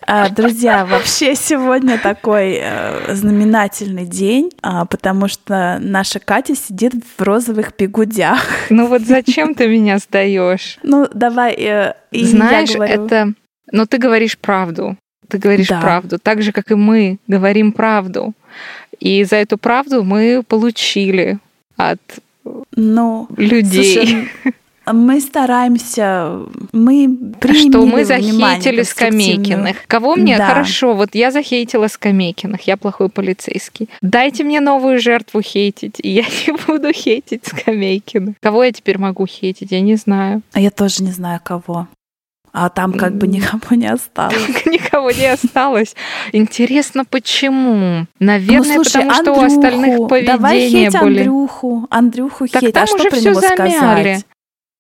А, 0.06 0.30
друзья, 0.30 0.86
вообще 0.86 1.36
сегодня 1.36 1.98
такой 1.98 2.60
э, 2.62 3.16
знаменательный 3.16 4.06
день, 4.06 4.52
а, 4.62 4.86
потому 4.86 5.28
что 5.28 5.78
наша 5.82 6.20
Катя 6.20 6.56
сидит 6.56 6.94
в 6.94 7.22
розовых 7.22 7.74
бегудях. 7.78 8.46
Ну 8.70 8.88
вот 8.88 9.02
зачем 9.04 9.56
ты 9.56 9.68
меня 9.68 9.98
сдаешь? 9.98 10.78
Ну 10.84 11.08
давай. 11.14 11.54
Э, 11.54 11.94
Знаешь, 12.12 12.72
это. 12.76 13.34
Но 13.72 13.86
ты 13.86 13.98
говоришь 13.98 14.38
правду. 14.38 14.98
Ты 15.30 15.38
говоришь 15.38 15.70
правду, 15.70 16.20
так 16.20 16.42
же 16.42 16.52
как 16.52 16.72
и 16.72 16.76
мы 16.76 17.18
говорим 17.28 17.72
правду. 17.72 18.34
И 19.00 19.24
за 19.24 19.38
эту 19.38 19.58
правду 19.58 20.04
мы 20.04 20.44
получили 20.48 21.40
от 21.76 22.00
ну, 22.76 23.28
людей. 23.38 24.30
Слушай, 24.44 24.54
мы 24.92 25.22
стараемся, 25.22 26.40
мы 26.72 27.18
примем 27.40 27.72
Что 27.72 27.86
мы 27.86 28.06
захейтили 28.06 28.84
Скамейкиных. 28.84 29.88
Кого 29.88 30.16
мне? 30.16 30.38
Да. 30.38 30.48
Хорошо, 30.48 30.94
вот 30.94 31.16
я 31.16 31.32
захейтила 31.32 31.88
Скамейкиных, 31.88 32.62
я 32.62 32.76
плохой 32.76 33.10
полицейский. 33.10 33.90
Дайте 34.02 34.44
мне 34.44 34.60
новую 34.60 35.00
жертву 35.00 35.42
хейтить, 35.42 36.00
и 36.00 36.10
я 36.10 36.24
не 36.48 36.54
буду 36.68 36.92
хейтить 36.92 37.46
Скамейкиных. 37.46 38.36
Кого 38.42 38.64
я 38.64 38.72
теперь 38.72 38.98
могу 38.98 39.26
хейтить, 39.26 39.72
я 39.72 39.82
не 39.82 39.96
знаю. 39.96 40.42
А 40.54 40.60
я 40.60 40.72
тоже 40.72 41.04
не 41.04 41.12
знаю, 41.12 41.40
кого 41.44 41.88
а 42.54 42.70
там 42.70 42.94
как 42.94 43.16
бы 43.16 43.28
никого 43.28 43.76
не 43.76 43.88
осталось. 43.88 44.66
Никого 44.66 45.10
не 45.12 45.26
осталось. 45.26 45.96
Интересно, 46.32 47.04
почему? 47.04 48.06
Наверное, 48.20 48.78
ну, 48.78 48.84
слушай, 48.84 49.04
потому 49.06 49.12
что 49.12 49.20
Андрюху, 49.20 49.42
у 49.42 49.46
остальных 49.46 50.08
поведение 50.08 50.38
давай 50.38 50.70
хейть 50.70 51.02
были... 51.02 51.20
Андрюху, 51.20 51.88
Андрюху 51.90 52.48
так 52.48 52.62
хейт, 52.62 52.74
там 52.76 52.84
а 52.84 52.88
что 52.88 52.96
уже 52.98 53.10
про 53.10 53.18
все 53.18 53.30
него 53.32 53.40
замяли. 53.42 53.58
сказать? 53.58 54.26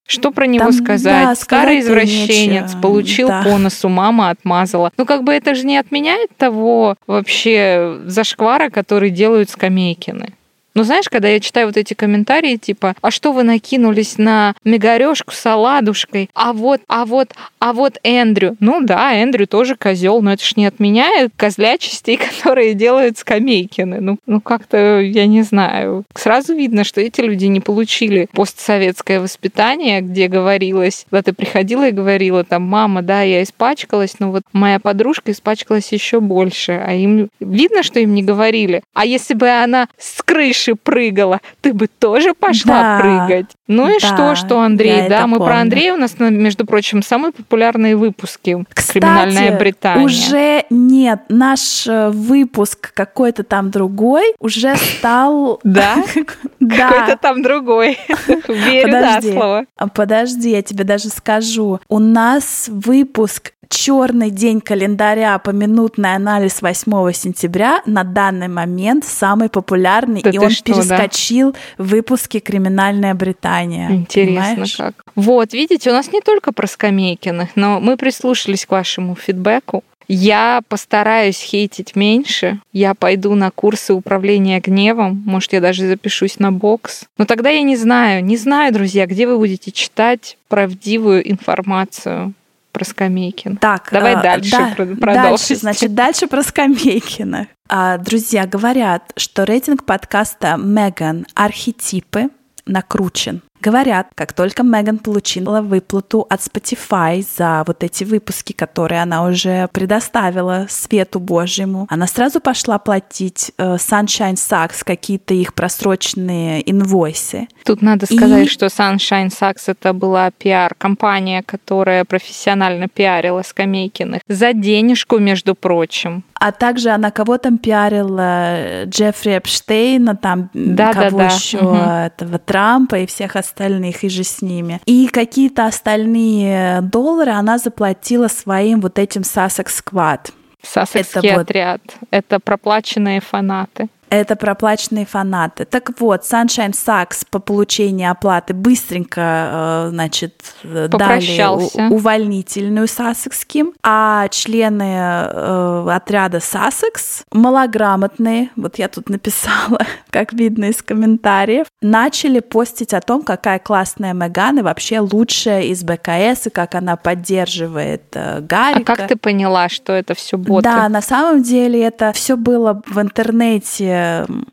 Что 0.05 0.31
про 0.31 0.45
него 0.45 0.65
Там, 0.65 0.74
сказать? 0.74 1.27
Да, 1.27 1.36
Старый 1.36 1.79
извращенец 1.79 2.69
нечего. 2.72 2.81
получил 2.81 3.27
да. 3.29 3.43
по 3.43 3.57
носу, 3.57 3.88
мама 3.89 4.29
отмазала. 4.29 4.91
Ну, 4.98 5.05
как 5.05 5.24
бы 5.24 5.33
это 5.33 5.55
же 5.55 5.65
не 5.65 5.77
отменяет 5.77 6.36
того 6.38 6.95
вообще 7.07 8.00
зашквара, 8.05 8.69
который 8.69 9.10
делают 9.10 9.50
скамейкины. 9.50 10.33
Но 10.75 10.84
знаешь, 10.84 11.08
когда 11.10 11.27
я 11.27 11.39
читаю 11.39 11.68
вот 11.68 11.77
эти 11.77 11.94
комментарии, 11.94 12.56
типа, 12.56 12.96
а 13.01 13.12
что 13.12 13.32
вы 13.32 13.44
накинулись 13.44 14.18
на 14.18 14.56
мегарешку 14.63 15.32
с 15.32 15.46
оладушкой? 15.46 16.30
А 16.34 16.53
вот, 16.53 16.82
а 16.88 17.06
вот, 17.06 17.34
а 17.60 17.74
вот 17.74 18.00
Эндрю. 18.03 18.56
Ну 18.60 18.82
да, 18.82 19.13
Эндрю 19.13 19.48
тоже 19.48 19.75
козел, 19.75 20.22
но 20.22 20.34
это 20.34 20.44
ж 20.44 20.56
не 20.56 20.65
отменяет 20.65 21.32
козлячестей, 21.36 22.18
которые 22.39 22.74
делают 22.74 23.18
скамейкины. 23.18 24.00
Ну, 24.00 24.18
ну 24.25 24.42
как-то, 24.42 25.00
я 25.00 25.27
не 25.27 25.44
знаю. 25.44 26.06
Сразу 26.15 26.56
видно, 26.56 26.84
что 26.84 27.01
эти 27.01 27.22
люди 27.22 27.46
не 27.46 27.60
получили 27.60 28.27
постсоветское 28.34 29.20
воспитание, 29.20 30.01
где 30.01 30.27
говорилось, 30.27 31.06
когда 31.10 31.24
ты 31.24 31.34
приходила 31.34 31.88
и 31.88 31.92
говорила, 31.92 32.44
там, 32.44 32.63
мама, 32.63 33.03
да, 33.03 33.22
я 33.22 33.44
испачкалась, 33.44 34.20
но 34.20 34.32
вот 34.32 34.44
моя 34.53 34.80
подружка 34.80 35.32
испачкалась 35.32 35.92
еще 35.92 36.20
больше. 36.20 36.82
А 36.84 36.94
им 36.94 37.30
видно, 37.39 37.84
что 37.84 38.00
им 38.00 38.15
не 38.15 38.24
говорили. 38.24 38.82
А 38.94 39.06
если 39.06 39.36
бы 39.36 39.48
она 39.50 39.88
с 39.98 40.22
крыши 40.24 40.62
крыши 40.63 40.75
прыгала, 40.75 41.39
ты 41.62 41.74
бы 41.74 41.88
тоже 41.88 42.34
пошла 42.34 42.82
да, 42.82 43.00
прыгать. 43.00 43.51
Ну 43.67 43.89
и 43.89 44.00
да, 44.00 44.08
что, 44.08 44.36
что 44.36 44.62
Андрей, 44.62 45.08
да, 45.10 45.27
мы 45.27 45.38
помню. 45.38 45.51
про 45.51 45.62
Андрея 45.62 45.93
у 45.93 45.98
нас, 45.98 46.15
между 46.20 46.65
прочим, 46.65 47.01
самые 47.01 47.32
популярные 47.32 47.96
выпуски. 47.96 48.65
Кстати, 48.74 49.00
Криминальная 49.00 49.58
Британия. 49.58 50.05
уже 50.05 50.65
нет, 50.70 51.22
наш 51.29 51.88
э, 51.88 52.10
выпуск 52.10 52.93
какой-то 52.93 53.43
там 53.43 53.72
другой 53.72 54.34
уже 54.39 54.75
стал... 54.75 55.60
Да? 55.74 55.96
Да. 56.60 56.89
Какой-то 56.89 57.17
там 57.17 57.41
другой. 57.41 57.98
Верю 58.48 58.91
на 58.91 59.22
слово. 59.22 59.65
Подожди, 59.93 60.51
я 60.51 60.62
тебе 60.62 60.86
даже 60.86 61.10
скажу. 61.10 61.82
У 61.89 62.00
нас 62.00 62.70
выпуск 62.70 63.51
черный 63.74 64.30
день 64.30 64.62
календаря, 64.62 65.38
поминутный 65.39 66.13
анализ 66.13 66.62
8 66.62 67.12
сентября 67.12 67.82
на 67.86 68.03
данный 68.03 68.48
момент 68.48 69.03
самый 69.03 69.50
популярный, 69.50 70.22
да 70.22 70.30
и 70.30 70.38
он 70.38 70.51
что, 70.51 70.63
перескочил 70.63 71.53
да? 71.53 71.84
в 71.84 71.88
выпуске 71.88 72.39
«Криминальная 72.39 73.15
Британия». 73.15 73.89
Интересно 73.89 74.44
понимаешь? 74.44 74.75
как. 74.75 75.03
Вот, 75.15 75.53
видите, 75.53 75.89
у 75.89 75.94
нас 75.94 76.12
не 76.12 76.22
только 76.22 76.51
про 76.51 76.68
Скамейкиных, 76.68 77.50
но 77.56 77.80
мы 77.80 77.98
прислушались 77.98 78.65
к 78.65 78.72
вашему 78.72 79.15
фидбэку. 79.15 79.84
Я 80.08 80.62
постараюсь 80.68 81.39
хейтить 81.39 81.96
меньше. 81.96 82.60
Я 82.74 82.94
пойду 82.94 83.34
на 83.36 83.50
курсы 83.50 83.94
управления 83.94 84.60
гневом. 84.60 85.24
Может, 85.25 85.53
я 85.53 85.62
даже 85.62 85.88
запишусь 85.88 86.39
на 86.39 86.51
бокс. 86.51 87.06
Но 87.18 87.25
тогда 87.25 87.50
я 87.50 87.62
не 87.62 87.77
знаю, 87.77 88.24
не 88.24 88.38
знаю, 88.38 88.74
друзья, 88.74 89.08
где 89.08 89.25
вы 89.25 89.38
будете 89.38 89.72
читать 89.72 90.38
правдивую 90.50 91.27
информацию 91.32 92.34
про 92.74 92.84
Скамейкина. 92.84 93.56
Так, 93.58 93.89
давай 93.92 94.15
э, 94.15 94.22
дальше 94.22 94.51
да, 94.51 94.74
продолжим. 94.75 95.03
Дальше, 95.03 95.56
значит, 95.56 95.94
дальше 95.94 96.27
про 96.27 96.44
Скамейкина. 96.44 97.48
А, 97.70 97.98
друзья 97.98 98.46
говорят, 98.46 99.13
что 99.15 99.46
рейтинг 99.46 99.86
подкаста 99.86 100.58
Меган 100.58 101.25
архетипы 101.36 102.30
накручен. 102.65 103.42
Говорят, 103.63 104.08
как 104.13 104.34
только 104.34 104.62
Меган 104.62 104.98
получила 104.98 105.62
выплату 105.62 106.27
от 106.29 106.41
Spotify 106.41 107.25
за 107.38 107.63
вот 107.65 107.82
эти 107.82 108.03
выпуски, 108.03 108.51
которые 108.51 109.01
она 109.01 109.24
уже 109.25 109.70
предоставила 109.72 110.67
свету 110.70 111.22
Божьему, 111.22 111.88
она 111.89 112.05
сразу 112.08 112.41
пошла 112.41 112.77
платить 112.77 113.53
э, 113.58 113.75
Sunshine 113.75 114.34
Sucks 114.34 114.84
какие-то 114.84 115.34
их 115.34 115.53
просроченные 115.53 116.70
инвойсы. 116.70 117.48
Тут 117.63 117.82
надо 117.82 118.05
сказать, 118.05 118.48
И... 118.48 118.50
что 118.50 118.65
Sunshine 118.65 119.29
Sucks 119.29 119.63
это 119.67 119.93
была 119.93 120.29
пиар-компания, 120.32 121.41
которая 121.41 122.03
профессионально 122.03 122.89
пиарила 122.89 123.43
Скамейкиных 123.43 124.22
за 124.27 124.51
денежку, 124.51 125.20
между 125.20 125.55
прочим. 125.55 126.25
А 126.43 126.51
также 126.51 126.89
она 126.89 127.10
кого 127.10 127.38
там 127.38 127.58
пиарила? 127.58 128.84
Джеффри 128.84 129.38
Эпштейна, 129.38 130.17
там 130.17 130.50
да, 130.53 130.91
кого 130.91 131.20
да, 131.20 131.29
да. 131.29 131.34
еще 131.34 131.60
угу. 131.60 131.75
этого 131.75 132.38
Трампа 132.38 133.00
и 133.00 133.05
всех 133.05 133.38
остальных, 133.38 133.52
и 133.60 134.10
же 134.10 134.24
с 134.24 134.41
ними. 134.41 134.81
И 134.86 135.07
какие-то 135.07 135.65
остальные 135.65 136.81
доллары 136.81 137.31
она 137.31 137.57
заплатила 137.57 138.27
своим 138.27 138.81
вот 138.81 139.00
этим 139.00 139.22
Sussex 139.22 139.67
Squad. 139.83 140.31
Сассекский 140.62 141.29
это 141.29 141.41
отряд. 141.41 141.81
Вот... 141.86 142.07
Это 142.12 142.39
проплаченные 142.39 143.19
фанаты. 143.22 143.89
Это 144.13 144.36
проплаченные 144.36 145.08
фанаты. 145.08 145.65
Так 145.65 146.00
вот, 146.00 146.22
Sunshine 146.22 146.74
Sucks 146.74 147.25
по 147.32 147.39
получении 147.39 148.05
оплаты 148.05 148.53
быстренько, 148.53 149.86
э, 149.88 149.89
значит, 149.89 150.36
дали 150.63 151.89
увольнительную 151.91 152.88
Сассекским, 152.88 153.74
а 153.82 154.27
члены 154.27 154.98
э, 154.98 155.88
отряда 155.89 156.39
Сассекс, 156.41 157.24
малограмотные, 157.32 158.51
вот 158.55 158.77
я 158.77 158.88
тут 158.88 159.10
написала, 159.10 159.79
как 160.12 160.34
видно 160.34 160.65
из 160.65 160.84
комментариев, 160.84 161.65
начали 161.82 162.39
постить 162.39 162.93
о 162.93 163.01
том, 163.01 163.24
какая 163.24 163.58
классная 163.58 164.13
Меган 164.13 164.60
и 164.60 164.62
вообще 164.62 165.00
лучшая 165.00 165.63
из 165.63 165.84
БКС, 165.84 166.46
и 166.46 166.50
как 166.51 166.75
она 166.75 166.98
поддерживает 166.98 168.03
э, 168.13 168.41
Гарика. 168.41 168.93
А 168.93 168.96
как 168.96 169.08
ты 169.08 169.15
поняла, 169.15 169.70
что 169.70 169.91
это 169.91 170.13
все 170.13 170.38
боты? 170.38 170.65
Да, 170.65 170.88
на 170.88 171.01
самом 171.01 171.41
деле 171.41 171.82
это 171.82 172.12
все 172.12 172.38
было 172.38 172.79
в 172.86 173.01
интернете 173.01 174.02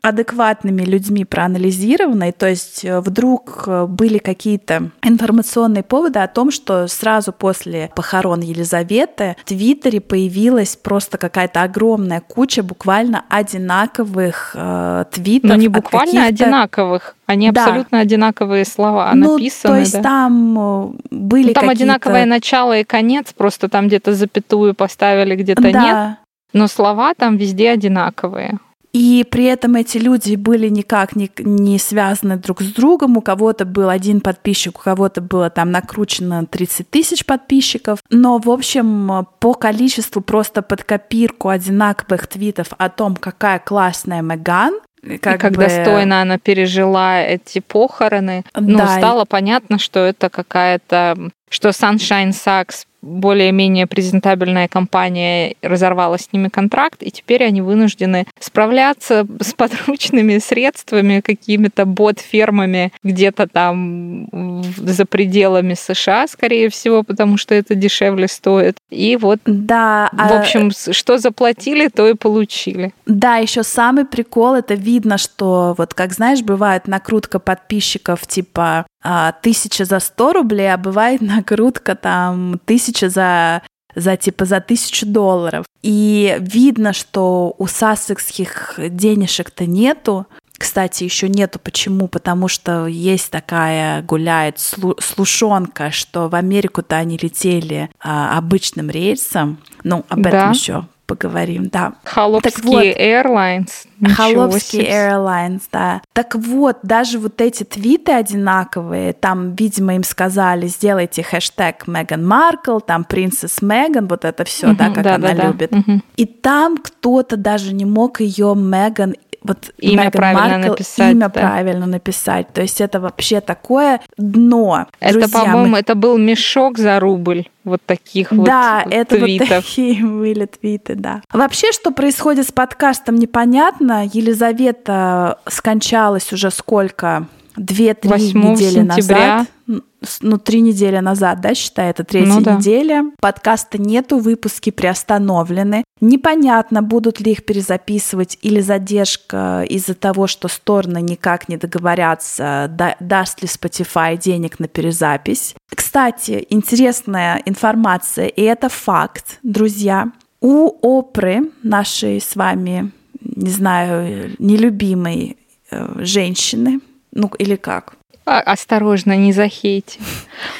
адекватными 0.01 0.83
людьми 0.83 1.25
проанализированы, 1.25 2.31
то 2.31 2.47
есть 2.47 2.83
э, 2.85 2.99
вдруг 2.99 3.63
э, 3.67 3.85
были 3.85 4.17
какие-то 4.17 4.91
информационные 5.03 5.83
поводы 5.83 6.19
о 6.19 6.27
том, 6.27 6.51
что 6.51 6.87
сразу 6.87 7.31
после 7.31 7.91
похорон 7.95 8.41
Елизаветы 8.41 9.35
в 9.41 9.45
Твиттере 9.45 10.01
появилась 10.01 10.75
просто 10.75 11.17
какая-то 11.17 11.63
огромная 11.63 12.21
куча 12.21 12.63
буквально 12.63 13.25
одинаковых 13.29 14.51
э, 14.55 15.05
твитов. 15.11 15.49
Но 15.49 15.55
не 15.55 15.67
буквально 15.67 16.25
одинаковых, 16.25 17.15
они 17.25 17.51
да. 17.51 17.63
абсолютно 17.63 17.99
одинаковые 17.99 18.65
слова 18.65 19.11
ну, 19.13 19.33
написаны. 19.37 19.73
То 19.73 19.79
есть 19.79 19.93
да? 19.93 20.01
там 20.01 20.59
э, 20.59 20.93
были 21.11 21.47
ну, 21.47 21.53
Там 21.53 21.69
одинаковое 21.69 22.25
начало 22.25 22.77
и 22.79 22.83
конец, 22.83 23.33
просто 23.33 23.69
там 23.69 23.87
где-то 23.87 24.13
запятую 24.13 24.73
поставили, 24.73 25.35
где-то 25.35 25.61
да. 25.61 25.71
нет. 25.71 26.17
Но 26.53 26.67
слова 26.67 27.13
там 27.13 27.37
везде 27.37 27.69
одинаковые. 27.69 28.59
И 28.93 29.25
при 29.29 29.45
этом 29.45 29.75
эти 29.75 29.97
люди 29.97 30.35
были 30.35 30.67
никак 30.67 31.15
не, 31.15 31.31
не 31.37 31.79
связаны 31.79 32.37
друг 32.37 32.61
с 32.61 32.73
другом. 32.73 33.17
У 33.17 33.21
кого-то 33.21 33.65
был 33.65 33.89
один 33.89 34.19
подписчик, 34.19 34.79
у 34.79 34.81
кого-то 34.81 35.21
было 35.21 35.49
там 35.49 35.71
накручено 35.71 36.45
30 36.45 36.89
тысяч 36.89 37.25
подписчиков. 37.25 37.99
Но, 38.09 38.37
в 38.37 38.49
общем, 38.49 39.27
по 39.39 39.53
количеству 39.53 40.21
просто 40.21 40.61
под 40.61 40.83
копирку 40.83 41.49
одинаковых 41.49 42.27
твитов 42.27 42.67
о 42.77 42.89
том, 42.89 43.15
какая 43.15 43.59
классная 43.59 44.21
Меган, 44.21 44.73
как 45.21 45.35
и 45.35 45.39
как 45.39 45.53
бы... 45.53 45.63
достойно 45.63 46.21
она 46.21 46.37
пережила 46.37 47.21
эти 47.21 47.59
похороны. 47.59 48.43
Ну, 48.55 48.77
да, 48.77 48.85
ну, 48.85 48.97
стало 48.97 49.23
и... 49.23 49.27
понятно, 49.27 49.79
что 49.79 49.99
это 49.99 50.29
какая-то 50.29 51.31
что 51.51 51.69
Sunshine 51.69 52.31
Sacks 52.31 52.85
более-менее 53.01 53.87
презентабельная 53.87 54.67
компания 54.67 55.55
разорвала 55.61 56.17
с 56.17 56.31
ними 56.31 56.49
контракт, 56.49 57.01
и 57.01 57.11
теперь 57.11 57.43
они 57.43 57.61
вынуждены 57.61 58.25
справляться 58.39 59.25
с 59.41 59.53
подручными 59.53 60.37
средствами, 60.37 61.21
какими-то 61.21 61.85
бот-фермами 61.85 62.93
где-то 63.03 63.47
там 63.47 64.63
за 64.77 65.05
пределами 65.05 65.73
США, 65.73 66.27
скорее 66.27 66.69
всего, 66.69 67.03
потому 67.03 67.37
что 67.37 67.55
это 67.55 67.75
дешевле 67.75 68.27
стоит. 68.27 68.77
И 68.89 69.17
вот, 69.17 69.39
да, 69.45 70.09
в 70.13 70.19
а 70.19 70.39
общем, 70.39 70.71
а... 70.87 70.93
что 70.93 71.17
заплатили, 71.17 71.87
то 71.87 72.07
и 72.07 72.13
получили. 72.13 72.93
Да, 73.05 73.37
еще 73.37 73.63
самый 73.63 74.05
прикол, 74.05 74.55
это 74.55 74.75
видно, 74.75 75.17
что 75.17 75.73
вот 75.77 75.93
как 75.93 76.13
знаешь, 76.13 76.41
бывает 76.41 76.87
накрутка 76.87 77.39
подписчиков 77.39 78.25
типа 78.27 78.85
а, 79.03 79.31
тысяча 79.31 79.85
за 79.85 79.99
сто 79.99 80.33
рублей, 80.33 80.73
а 80.73 80.77
бывает 80.77 81.21
накрутка 81.21 81.95
там 81.95 82.59
тысяча 82.65 83.09
за 83.09 83.61
за 83.93 84.15
типа 84.15 84.45
за 84.45 84.61
тысячу 84.61 85.05
долларов. 85.05 85.65
И 85.81 86.37
видно, 86.39 86.93
что 86.93 87.55
у 87.57 87.67
сассекских 87.67 88.75
денежек-то 88.77 89.65
нету. 89.65 90.27
Кстати, 90.57 91.03
еще 91.03 91.27
нету. 91.27 91.59
Почему? 91.59 92.07
Потому 92.07 92.47
что 92.47 92.85
есть 92.87 93.31
такая 93.31 94.01
гуляет 94.03 94.59
слушонка, 94.59 95.91
что 95.91 96.29
в 96.29 96.35
Америку-то 96.35 96.95
они 96.95 97.17
летели 97.17 97.89
а, 97.99 98.37
обычным 98.37 98.89
рейсом. 98.89 99.57
Ну, 99.83 100.05
об 100.07 100.21
да. 100.21 100.29
этом 100.29 100.51
еще 100.51 100.85
поговорим, 101.11 101.67
да. 101.67 101.95
Холопские 102.05 102.63
вот, 102.63 102.85
Airlines. 102.97 103.71
Холопские 104.15 104.89
Airlines, 104.89 105.63
да. 105.69 106.01
Так 106.13 106.35
вот, 106.35 106.77
даже 106.83 107.19
вот 107.19 107.41
эти 107.41 107.63
твиты 107.65 108.13
одинаковые, 108.13 109.11
там, 109.11 109.53
видимо, 109.55 109.95
им 109.95 110.05
сказали, 110.05 110.67
сделайте 110.67 111.21
хэштег 111.21 111.85
Меган 111.87 112.25
Маркл, 112.25 112.79
там 112.79 113.03
принцесс 113.03 113.61
Меган, 113.61 114.07
вот 114.07 114.23
это 114.23 114.45
все, 114.45 114.67
uh-huh, 114.67 114.77
да, 114.77 114.89
как 114.89 115.03
да, 115.03 115.15
она 115.15 115.33
да, 115.33 115.47
любит. 115.47 115.73
Uh-huh. 115.73 115.99
И 116.15 116.25
там 116.25 116.77
кто-то 116.77 117.35
даже 117.35 117.73
не 117.73 117.83
мог 117.83 118.21
ее 118.21 118.53
Меган 118.55 119.15
вот 119.43 119.71
имя 119.79 120.05
Меган 120.05 120.11
правильно 120.11 120.57
Маркл, 120.57 120.69
написать. 120.71 121.11
Имя 121.13 121.29
да. 121.29 121.29
правильно 121.29 121.85
написать. 121.87 122.53
То 122.53 122.61
есть 122.61 122.79
это 122.79 122.99
вообще 122.99 123.41
такое 123.41 124.01
дно. 124.17 124.87
Это, 124.99 125.19
Друзья, 125.19 125.39
по-моему, 125.39 125.71
мы... 125.71 125.79
это 125.79 125.95
был 125.95 126.17
мешок 126.17 126.77
за 126.77 126.99
рубль 126.99 127.47
вот 127.63 127.81
таких 127.85 128.29
да, 128.31 128.83
вот 128.85 128.93
это 128.93 129.17
твитов. 129.17 129.49
вот 129.49 129.57
такие 129.57 130.05
были 130.05 130.45
твиты, 130.45 130.95
да. 130.95 131.21
Вообще, 131.33 131.71
что 131.71 131.91
происходит 131.91 132.47
с 132.47 132.51
подкастом, 132.51 133.15
непонятно. 133.15 134.05
Елизавета 134.05 135.39
скончалась 135.47 136.31
уже 136.33 136.51
сколько? 136.51 137.27
Две-три 137.55 138.09
недели 138.33 138.75
сентября. 138.75 139.37
назад 139.67 139.83
ну, 140.21 140.37
три 140.37 140.61
недели 140.61 140.97
назад, 140.97 141.41
да, 141.41 141.53
считай, 141.53 141.91
это 141.91 142.03
третья 142.03 142.33
ну, 142.33 142.41
да. 142.41 142.55
неделя. 142.55 143.11
Подкаста 143.19 143.79
нету, 143.79 144.17
выпуски 144.17 144.71
приостановлены. 144.71 145.83
Непонятно, 145.99 146.81
будут 146.81 147.19
ли 147.19 147.33
их 147.33 147.45
перезаписывать 147.45 148.39
или 148.41 148.59
задержка 148.61 149.63
из-за 149.69 149.93
того, 149.93 150.25
что 150.27 150.47
стороны 150.47 151.01
никак 151.01 151.49
не 151.49 151.57
договорятся, 151.57 152.67
да, 152.69 152.95
даст 152.99 153.41
ли 153.41 153.47
Spotify 153.47 154.17
денег 154.17 154.59
на 154.59 154.67
перезапись. 154.67 155.55
Кстати, 155.69 156.45
интересная 156.49 157.41
информация, 157.45 158.27
и 158.27 158.41
это 158.41 158.69
факт, 158.69 159.39
друзья. 159.43 160.11
У 160.41 160.71
Опры, 160.81 161.51
нашей 161.61 162.19
с 162.19 162.35
вами, 162.35 162.91
не 163.19 163.51
знаю, 163.51 164.35
нелюбимой 164.39 165.37
э, 165.69 166.03
женщины, 166.03 166.79
ну 167.11 167.29
или 167.37 167.55
как, 167.55 167.93
осторожно, 168.25 169.15
не 169.15 169.33
захейте. 169.33 169.99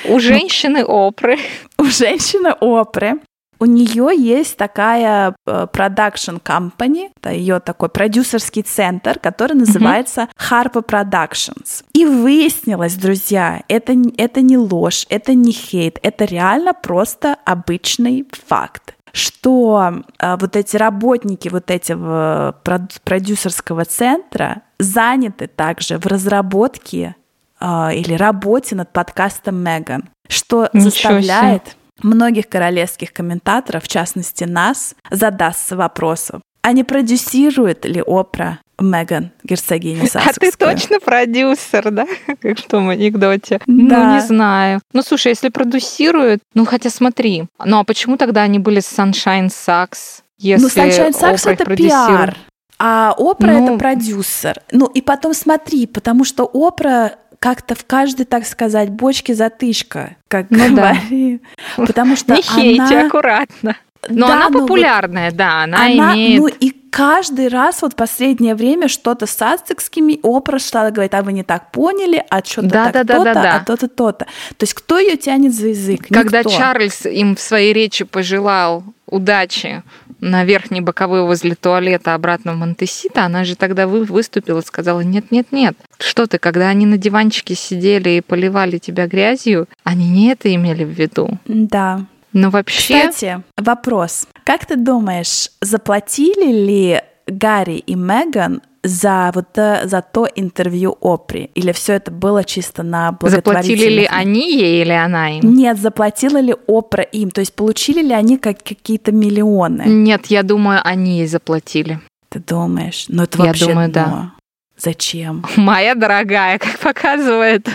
У 0.06 0.19
женщины 0.19 0.84
Опры. 0.84 1.38
У 1.78 1.86
женщины 1.86 2.54
Опры 2.60 3.19
у 3.62 3.65
нее 3.65 4.10
есть 4.17 4.58
такая 4.58 5.36
продакшн 5.45 6.38
э, 6.38 6.39
company, 6.43 7.12
это 7.15 7.30
ее 7.30 7.60
такой 7.60 7.89
продюсерский 7.89 8.63
центр, 8.63 9.19
который 9.19 9.54
называется 9.54 10.21
uh-huh. 10.21 10.74
Harpo 10.74 10.84
Productions. 10.84 11.84
И 11.93 12.06
выяснилось, 12.06 12.95
друзья, 12.95 13.62
это, 13.67 13.93
это 14.17 14.41
не 14.41 14.58
ложь, 14.58 15.06
это 15.10 15.36
не 15.36 15.52
хейт, 15.52 16.00
это 16.02 16.26
реально 16.26 16.74
просто 16.74 17.38
обычный 17.45 18.28
факт 18.47 18.95
что 19.13 20.04
э, 20.19 20.38
вот 20.39 20.56
эти 20.56 20.78
работники 20.78 21.50
вот 21.50 21.69
этого 21.69 22.56
продюсерского 23.04 23.84
центра 23.84 24.62
заняты 24.80 25.47
также 25.47 25.97
в 25.97 26.06
разработке 26.06 27.15
э, 27.17 27.21
или 27.62 28.15
работе 28.15 28.76
над 28.76 28.91
подкастом 28.91 29.56
Меган, 29.58 30.10
что 30.28 30.69
Ничего 30.74 30.89
заставляет 30.89 31.67
себе. 31.67 31.76
многих 32.04 32.50
королевских 32.50 33.13
комментаторов, 33.13 33.84
в 33.84 33.88
частности 33.88 34.43
нас, 34.45 34.95
задаться 35.10 35.76
вопросом, 35.76 36.41
а 36.62 36.71
не 36.74 36.84
продюсирует 36.84 37.86
ли 37.86 38.04
Опра 38.06 38.60
Меган, 38.80 39.32
герцогиня 39.43 40.08
Сассекская. 40.08 40.50
А 40.50 40.52
ты 40.52 40.52
точно 40.58 41.00
продюсер, 41.00 41.91
да? 41.91 42.08
Как 42.41 42.60
в 42.60 42.67
том 42.67 42.89
анекдоте. 42.89 43.60
Ну, 43.67 43.89
да. 43.89 44.08
Ну, 44.08 44.13
не 44.15 44.21
знаю. 44.21 44.82
Ну, 44.93 45.02
слушай, 45.04 45.30
если 45.30 45.50
продюсирует, 45.50 46.39
ну, 46.54 46.65
хотя 46.65 46.89
смотри. 46.89 47.45
Ну, 47.63 47.80
а 47.80 47.84
почему 47.84 48.17
тогда 48.17 48.41
они 48.41 48.60
были 48.60 48.80
с 48.80 48.91
Sunshine 48.91 49.47
Sacks? 49.47 50.21
Если 50.39 50.63
ну, 50.63 50.69
Sunshine 50.69 51.13
Sacks— 51.13 51.50
это 51.52 51.76
пиар. 51.76 52.38
А 52.80 53.13
Опра 53.15 53.54
ну, 53.54 53.65
это 53.65 53.78
продюсер. 53.78 54.60
Ну 54.71 54.88
и 54.88 55.02
потом 55.02 55.36
смотри, 55.36 55.86
потому 55.86 56.26
что 56.26 56.50
Опра 56.52 57.13
как-то 57.42 57.74
в 57.74 57.86
каждой, 57.86 58.26
так 58.26 58.46
сказать, 58.46 58.90
бочке 58.90 59.34
затычка, 59.34 60.16
как 60.28 60.52
ну, 60.52 60.76
говорит. 60.76 61.42
Да. 61.76 61.86
Потому 61.88 62.16
что 62.16 62.36
Не 62.36 62.44
хейте, 62.44 62.82
она... 62.82 63.08
аккуратно. 63.08 63.78
Но 64.10 64.28
да, 64.28 64.34
она 64.34 64.50
ну 64.50 64.62
популярная, 64.62 65.30
вот 65.30 65.38
да, 65.38 65.64
она, 65.64 65.86
она 65.86 66.14
имеет... 66.14 66.40
Ну 66.40 66.48
и 66.48 66.72
каждый 66.92 67.48
раз 67.48 67.82
вот 67.82 67.96
последнее 67.96 68.54
время 68.54 68.88
что-то 68.88 69.26
с 69.26 69.42
ацикскими 69.42 70.20
Опра 70.24 70.60
стала 70.60 70.92
говорить, 70.92 71.14
а 71.16 71.24
вы 71.24 71.34
не 71.34 71.44
так 71.44 71.72
поняли, 71.72 72.24
а 72.30 72.44
что-то 72.44 72.68
да, 72.68 72.92
так 72.92 73.06
да, 73.06 73.18
то-то, 73.18 73.24
да, 73.24 73.34
да, 73.34 73.42
да. 73.42 73.56
а 73.56 73.66
то-то, 73.66 73.88
то-то. 73.88 74.26
То 74.26 74.64
есть 74.64 74.76
кто 74.76 75.00
ее 75.00 75.18
тянет 75.18 75.54
за 75.54 75.70
язык? 75.70 76.08
Когда 76.10 76.40
Никто. 76.40 76.52
Чарльз 76.52 77.06
им 77.08 77.36
в 77.36 77.42
своей 77.42 77.74
речи 77.74 78.06
пожелал 78.06 78.84
удачи 79.08 79.84
на 80.22 80.46
верхней 80.46 80.82
боковой 80.82 81.24
возле 81.24 81.56
туалета 81.56 82.14
обратно 82.14 82.54
в 82.54 82.58
Монтесита, 82.58 83.26
она 83.26 83.44
же 83.44 83.56
тогда 83.56 83.88
вы 83.88 84.06
выступила, 84.06 84.62
сказала, 84.62 85.02
нет-нет-нет, 85.02 85.76
что 86.00 86.28
ты, 86.28 86.38
когда 86.38 86.70
они 86.70 86.86
на 86.86 86.98
диванчике 86.98 87.56
сидели 87.56 88.12
и 88.12 88.22
поливали 88.22 88.78
тебя 88.78 89.08
грязью, 89.08 89.68
они 89.84 90.10
не 90.10 90.30
это 90.30 90.54
имели 90.54 90.86
в 90.86 90.90
виду. 90.90 91.38
Да. 91.46 92.06
Но 92.34 92.50
вообще... 92.50 93.10
Кстати, 93.10 93.44
вопрос. 93.58 94.28
Как 94.46 94.66
ты 94.66 94.78
думаешь, 94.78 95.50
заплатили 95.60 96.52
ли 96.52 97.02
Гарри 97.28 97.78
и 97.78 97.96
Меган 97.96 98.62
за 98.84 99.32
вот 99.34 99.58
э, 99.58 99.88
за 99.88 100.02
то 100.02 100.28
интервью 100.36 100.98
Опри? 101.02 101.50
Или 101.56 101.72
все 101.72 101.94
это 101.94 102.12
было 102.12 102.44
чисто 102.44 102.84
на 102.84 103.17
Заплатили 103.22 103.89
ли 103.89 104.06
они 104.10 104.56
ей 104.56 104.82
или 104.82 104.91
она 104.91 105.38
им? 105.38 105.54
Нет, 105.54 105.80
заплатила 105.80 106.39
ли 106.39 106.56
Опра 106.67 107.04
им? 107.04 107.32
То 107.32 107.41
есть 107.41 107.54
получили 107.54 108.02
ли 108.02 108.13
они 108.13 108.38
как 108.38 108.63
какие-то 108.63 109.12
миллионы? 109.12 109.84
Нет, 109.86 110.28
я 110.28 110.44
думаю, 110.44 110.82
они 110.84 111.20
ей 111.20 111.28
заплатили. 111.28 112.00
Ты 112.30 112.39
думаешь? 112.39 113.06
Ну 113.10 113.24
это 113.24 113.38
я 113.39 113.46
вообще 113.46 113.67
думаю, 113.67 113.91
дно. 113.91 113.94
да. 113.94 114.32
Зачем? 114.78 115.46
Моя 115.56 115.96
дорогая, 115.96 116.58
как 116.58 116.80
показывает 116.80 117.67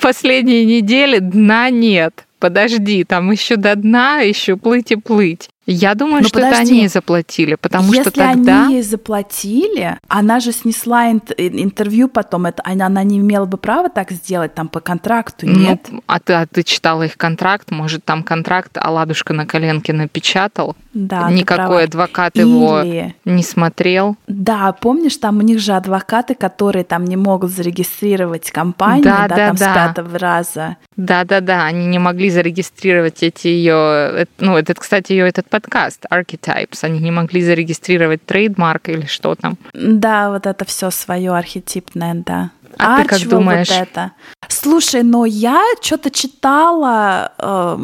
последние 0.00 0.64
недели, 0.64 1.18
дна 1.18 1.70
нет. 1.70 2.26
Подожди, 2.38 3.04
там 3.04 3.30
еще 3.30 3.56
до 3.56 3.76
дна, 3.76 4.20
еще 4.20 4.56
плыть 4.56 4.90
и 4.90 4.96
плыть. 4.96 5.50
Я 5.72 5.94
думаю, 5.94 6.22
Но 6.22 6.28
что 6.28 6.40
подожди. 6.40 6.62
это 6.62 6.72
они 6.72 6.88
заплатили, 6.88 7.54
потому 7.54 7.92
Если 7.92 8.10
что 8.10 8.10
тогда... 8.10 8.64
они 8.64 8.74
ей 8.74 8.82
заплатили, 8.82 9.98
она 10.08 10.40
же 10.40 10.50
снесла 10.50 11.10
интервью 11.10 12.08
потом, 12.08 12.46
это 12.46 12.60
она, 12.64 12.86
она 12.86 13.04
не 13.04 13.18
имела 13.18 13.44
бы 13.44 13.56
права 13.56 13.88
так 13.88 14.10
сделать 14.10 14.52
там 14.52 14.66
по 14.66 14.80
контракту, 14.80 15.46
ну, 15.46 15.60
нет? 15.60 15.86
Ну, 15.88 16.02
а 16.08 16.18
ты, 16.18 16.32
а 16.32 16.46
ты 16.46 16.64
читала 16.64 17.04
их 17.04 17.16
контракт, 17.16 17.70
может, 17.70 18.04
там 18.04 18.24
контракт 18.24 18.78
Аладушка 18.78 19.32
на 19.32 19.46
коленке 19.46 19.92
напечатал? 19.92 20.74
Да, 20.92 21.30
Никакой 21.30 21.84
адвокат 21.84 22.34
Или... 22.34 22.42
его 22.42 23.12
не 23.24 23.42
смотрел. 23.44 24.16
Да, 24.26 24.72
помнишь, 24.72 25.18
там 25.18 25.38
у 25.38 25.42
них 25.42 25.60
же 25.60 25.74
адвокаты, 25.74 26.34
которые 26.34 26.84
там 26.84 27.04
не 27.04 27.16
могут 27.16 27.52
зарегистрировать 27.52 28.50
компанию, 28.50 29.04
да, 29.04 29.28
да, 29.28 29.36
да 29.36 29.46
там 29.46 29.56
да. 29.56 29.72
с 29.72 29.74
пятого 29.74 30.18
раза. 30.18 30.76
Да, 30.96 31.22
да, 31.24 31.40
да, 31.40 31.64
они 31.64 31.86
не 31.86 32.00
могли 32.00 32.28
зарегистрировать 32.28 33.22
эти 33.22 33.46
ее, 33.46 34.26
ну, 34.38 34.56
этот, 34.56 34.80
кстати, 34.80 35.12
ее 35.12 35.28
этот 35.28 35.48
подкаст 35.60 36.06
Archetypes, 36.10 36.82
они 36.82 36.98
не 37.00 37.10
могли 37.10 37.42
зарегистрировать 37.42 38.24
trademark 38.24 38.88
или 38.88 39.06
что 39.06 39.34
там. 39.34 39.56
Да, 39.72 40.30
вот 40.30 40.46
это 40.46 40.64
все 40.64 40.90
свое 40.90 41.32
архетипное, 41.32 42.14
да. 42.14 42.50
А 42.78 43.00
Archewell, 43.00 43.18
ты 43.18 43.24
как 43.24 43.28
думаешь? 43.28 43.68
Вот 43.68 43.76
это. 43.76 44.12
Слушай, 44.48 45.02
но 45.02 45.26
я 45.26 45.62
что-то 45.80 46.10
читала, 46.10 47.32
э, 47.38 47.78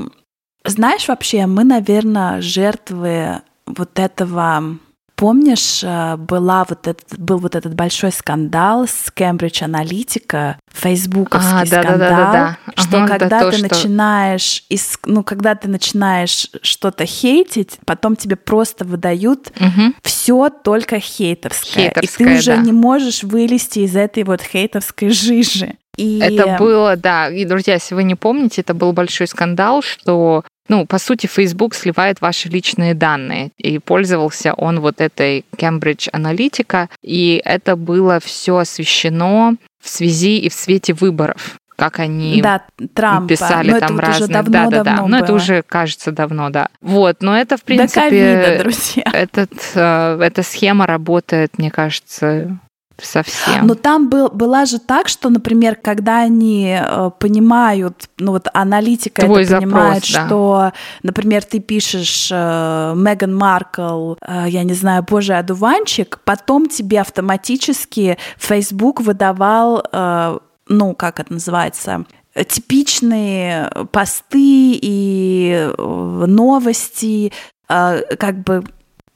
знаешь, 0.65 1.09
вообще 1.09 1.47
мы, 1.47 1.65
наверное, 1.65 2.41
жертвы 2.41 3.43
вот 3.67 3.99
этого 3.99 4.79
Помнишь, 5.17 5.83
э, 5.83 6.17
была 6.19 6.67
вот 6.69 6.87
этот, 6.87 7.19
был 7.19 7.39
вот 7.39 7.55
этот 7.55 7.75
большой 7.75 8.13
скандал 8.13 8.87
с 8.87 9.11
Cambridge 9.17 9.63
Analytica, 9.63 10.57
фейсбуковский 10.71 11.63
а, 11.63 11.65
да, 11.65 11.83
скандал, 11.83 11.99
да, 11.99 12.11
да, 12.11 12.33
да, 12.33 12.59
да. 12.67 12.83
что 12.83 13.03
ага, 13.03 13.19
когда 13.19 13.41
то, 13.41 13.51
ты 13.51 13.57
что... 13.57 13.69
начинаешь, 13.69 14.65
ну, 15.07 15.25
когда 15.25 15.55
ты 15.55 15.69
начинаешь 15.69 16.51
что-то 16.61 17.07
хейтить, 17.07 17.79
потом 17.87 18.17
тебе 18.17 18.37
просто 18.37 18.85
выдают 18.85 19.53
угу. 19.59 19.95
все 20.03 20.51
только 20.51 21.01
хейтовское, 21.01 21.85
хейтовское, 21.85 22.27
и 22.27 22.31
ты 22.31 22.39
уже 22.39 22.57
да. 22.57 22.63
не 22.63 22.73
можешь 22.73 23.23
вылезти 23.23 23.81
из 23.81 23.97
этой 23.97 24.25
вот 24.25 24.43
хейтовской 24.43 25.09
жижи. 25.09 25.77
И... 25.97 26.19
Это 26.19 26.57
было, 26.59 26.95
да. 26.97 27.31
И, 27.31 27.47
друзья, 27.47 27.75
если 27.75 27.95
вы 27.95 28.05
не 28.05 28.17
помните, 28.17 28.61
это 28.61 28.75
был 28.75 28.93
большой 28.93 29.27
скандал, 29.27 29.81
что 29.81 30.45
ну, 30.69 30.87
по 30.87 30.99
сути, 30.99 31.27
Facebook 31.27 31.75
сливает 31.75 32.21
ваши 32.21 32.49
личные 32.49 32.95
данные. 32.95 33.51
И 33.59 33.79
пользовался 33.79 34.55
он 34.55 34.81
вот 34.81 35.01
этой 35.01 35.45
Cambridge 35.57 36.11
Analytica, 36.13 36.89
и 37.03 37.41
это 37.45 37.77
было 37.77 38.21
все 38.21 38.59
освещено 38.59 39.55
в 39.81 39.89
связи 39.89 40.39
и 40.39 40.49
в 40.49 40.55
свете 40.55 40.95
выборов 40.95 41.59
как 41.77 41.99
они 41.99 42.41
да, 42.41 42.63
Трампа. 42.95 43.29
писали 43.29 43.71
но 43.71 43.81
там 43.81 44.01
разные. 44.01 44.29
давно, 44.29 44.71
да, 44.71 44.83
да, 44.83 44.83
да. 44.83 45.07
Но 45.07 45.19
это 45.19 45.35
уже 45.35 45.63
кажется 45.63 46.11
давно, 46.11 46.51
да. 46.51 46.69
Вот, 46.81 47.19
но 47.21 47.37
это 47.37 47.59
в 47.59 47.63
принципе. 47.63 48.01
До 48.01 48.09
ковида, 48.09 48.59
друзья. 48.63 49.05
Этот, 49.13 49.53
э, 49.75 50.19
эта 50.23 50.43
схема 50.43 50.87
работает, 50.87 51.59
мне 51.59 51.71
кажется, 51.71 52.59
совсем. 53.03 53.67
Но 53.67 53.75
там 53.75 54.09
был, 54.09 54.29
была 54.29 54.65
же 54.65 54.79
так, 54.79 55.09
что, 55.09 55.29
например, 55.29 55.77
когда 55.77 56.21
они 56.21 56.79
э, 56.79 57.11
понимают, 57.19 58.09
ну 58.19 58.33
вот 58.33 58.49
аналитика 58.53 59.23
Твой 59.23 59.45
это 59.45 59.57
понимает, 59.57 60.05
запрос, 60.05 60.13
да. 60.13 60.27
что, 60.27 60.73
например, 61.03 61.45
ты 61.45 61.61
пишешь 61.61 62.29
э, 62.33 62.95
Меган 62.97 63.35
Маркл, 63.37 64.15
э, 64.15 64.47
я 64.49 64.63
не 64.63 64.75
знаю, 64.75 65.05
боже, 65.09 65.35
одуванчик, 65.35 66.21
потом 66.25 66.69
тебе 66.69 67.01
автоматически 67.01 68.19
Facebook 68.39 69.01
выдавал, 69.01 69.85
э, 69.93 70.39
ну 70.69 70.95
как 70.95 71.21
это 71.21 71.33
называется, 71.33 72.05
типичные 72.49 73.71
посты 73.93 74.79
и 74.83 75.73
э, 75.77 76.25
новости, 76.27 77.33
э, 77.69 78.17
как 78.19 78.43
бы 78.43 78.65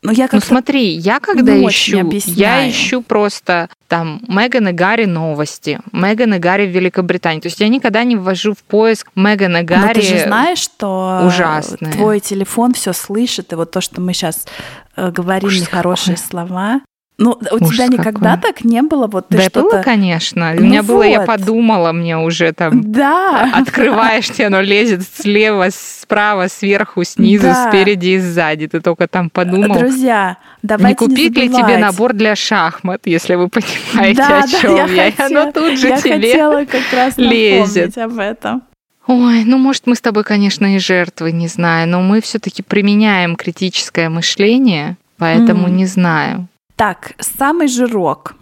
ну, 0.02 0.12
я 0.12 0.28
ну 0.32 0.40
смотри, 0.40 0.92
я 0.92 1.20
когда 1.20 1.52
ищу, 1.58 2.10
я 2.26 2.68
ищу 2.70 3.02
просто 3.02 3.68
там 3.86 4.22
Меган 4.28 4.68
и 4.68 4.72
Гарри 4.72 5.04
новости, 5.04 5.80
Меган 5.92 6.34
и 6.34 6.38
Гарри 6.38 6.66
в 6.66 6.70
Великобритании. 6.70 7.40
То 7.40 7.48
есть 7.48 7.60
я 7.60 7.68
никогда 7.68 8.02
не 8.04 8.16
ввожу 8.16 8.54
в 8.54 8.62
поиск 8.62 9.08
Меган 9.14 9.58
и 9.58 9.62
Гарри. 9.62 9.86
Но 9.88 9.94
ты 9.94 10.02
же 10.02 10.18
знаешь, 10.20 10.58
что 10.58 11.22
ужасные. 11.26 11.92
твой 11.92 12.20
телефон 12.20 12.72
все 12.72 12.94
слышит, 12.94 13.52
и 13.52 13.56
вот 13.56 13.72
то, 13.72 13.82
что 13.82 14.00
мы 14.00 14.14
сейчас 14.14 14.46
э, 14.96 15.10
говорим 15.10 15.48
Ужас 15.48 15.60
нехорошие 15.60 16.16
какое. 16.16 16.28
слова, 16.28 16.80
ну, 17.20 17.38
у 17.50 17.54
Ужас 17.56 17.74
тебя 17.74 17.86
никогда 17.88 18.36
какой. 18.36 18.50
так 18.50 18.64
не 18.64 18.80
было? 18.80 19.06
Вот 19.06 19.28
ты 19.28 19.36
да, 19.36 19.42
что-то... 19.42 19.60
было, 19.60 19.82
конечно. 19.82 20.54
Ну 20.54 20.62
у 20.62 20.64
меня 20.64 20.80
вот. 20.80 20.94
было, 20.94 21.02
я 21.02 21.20
подумала, 21.20 21.92
мне 21.92 22.16
уже 22.16 22.50
там... 22.52 22.80
Да. 22.90 23.50
Открываешь, 23.52 24.30
тебе 24.30 24.46
оно 24.46 24.62
лезет 24.62 25.02
слева, 25.02 25.68
справа, 25.70 26.48
сверху, 26.48 27.04
снизу, 27.04 27.42
да. 27.42 27.68
спереди 27.68 28.08
и 28.08 28.18
сзади. 28.18 28.68
Ты 28.68 28.80
только 28.80 29.06
там 29.06 29.28
подумал. 29.28 29.78
Друзья, 29.78 30.38
давайте 30.62 31.04
Не 31.04 31.08
купить 31.08 31.36
не 31.36 31.42
ли 31.42 31.48
тебе 31.50 31.76
набор 31.76 32.14
для 32.14 32.34
шахмат, 32.34 33.02
если 33.04 33.34
вы 33.34 33.48
понимаете, 33.50 34.16
да, 34.16 34.42
о 34.42 34.48
чем 34.48 34.76
да, 34.76 34.86
я. 34.86 35.04
я. 35.04 35.12
Хотела, 35.12 35.42
оно 35.42 35.52
тут 35.52 35.78
же 35.78 35.88
я 35.88 36.00
тебе 36.00 36.14
хотела 36.14 36.64
как 36.64 36.92
раз 36.94 37.14
лезет. 37.18 37.98
об 37.98 38.18
этом. 38.18 38.62
Ой, 39.06 39.44
ну 39.44 39.58
может 39.58 39.86
мы 39.86 39.94
с 39.94 40.00
тобой, 40.00 40.24
конечно, 40.24 40.74
и 40.74 40.78
жертвы, 40.78 41.32
не 41.32 41.48
знаю, 41.48 41.86
но 41.86 42.00
мы 42.00 42.22
все-таки 42.22 42.62
применяем 42.62 43.36
критическое 43.36 44.08
мышление, 44.08 44.96
поэтому 45.18 45.68
mm. 45.68 45.70
не 45.70 45.84
знаю. 45.84 46.48
Так, 46.80 47.12
самый 47.18 47.68
жирок. 47.68 48.36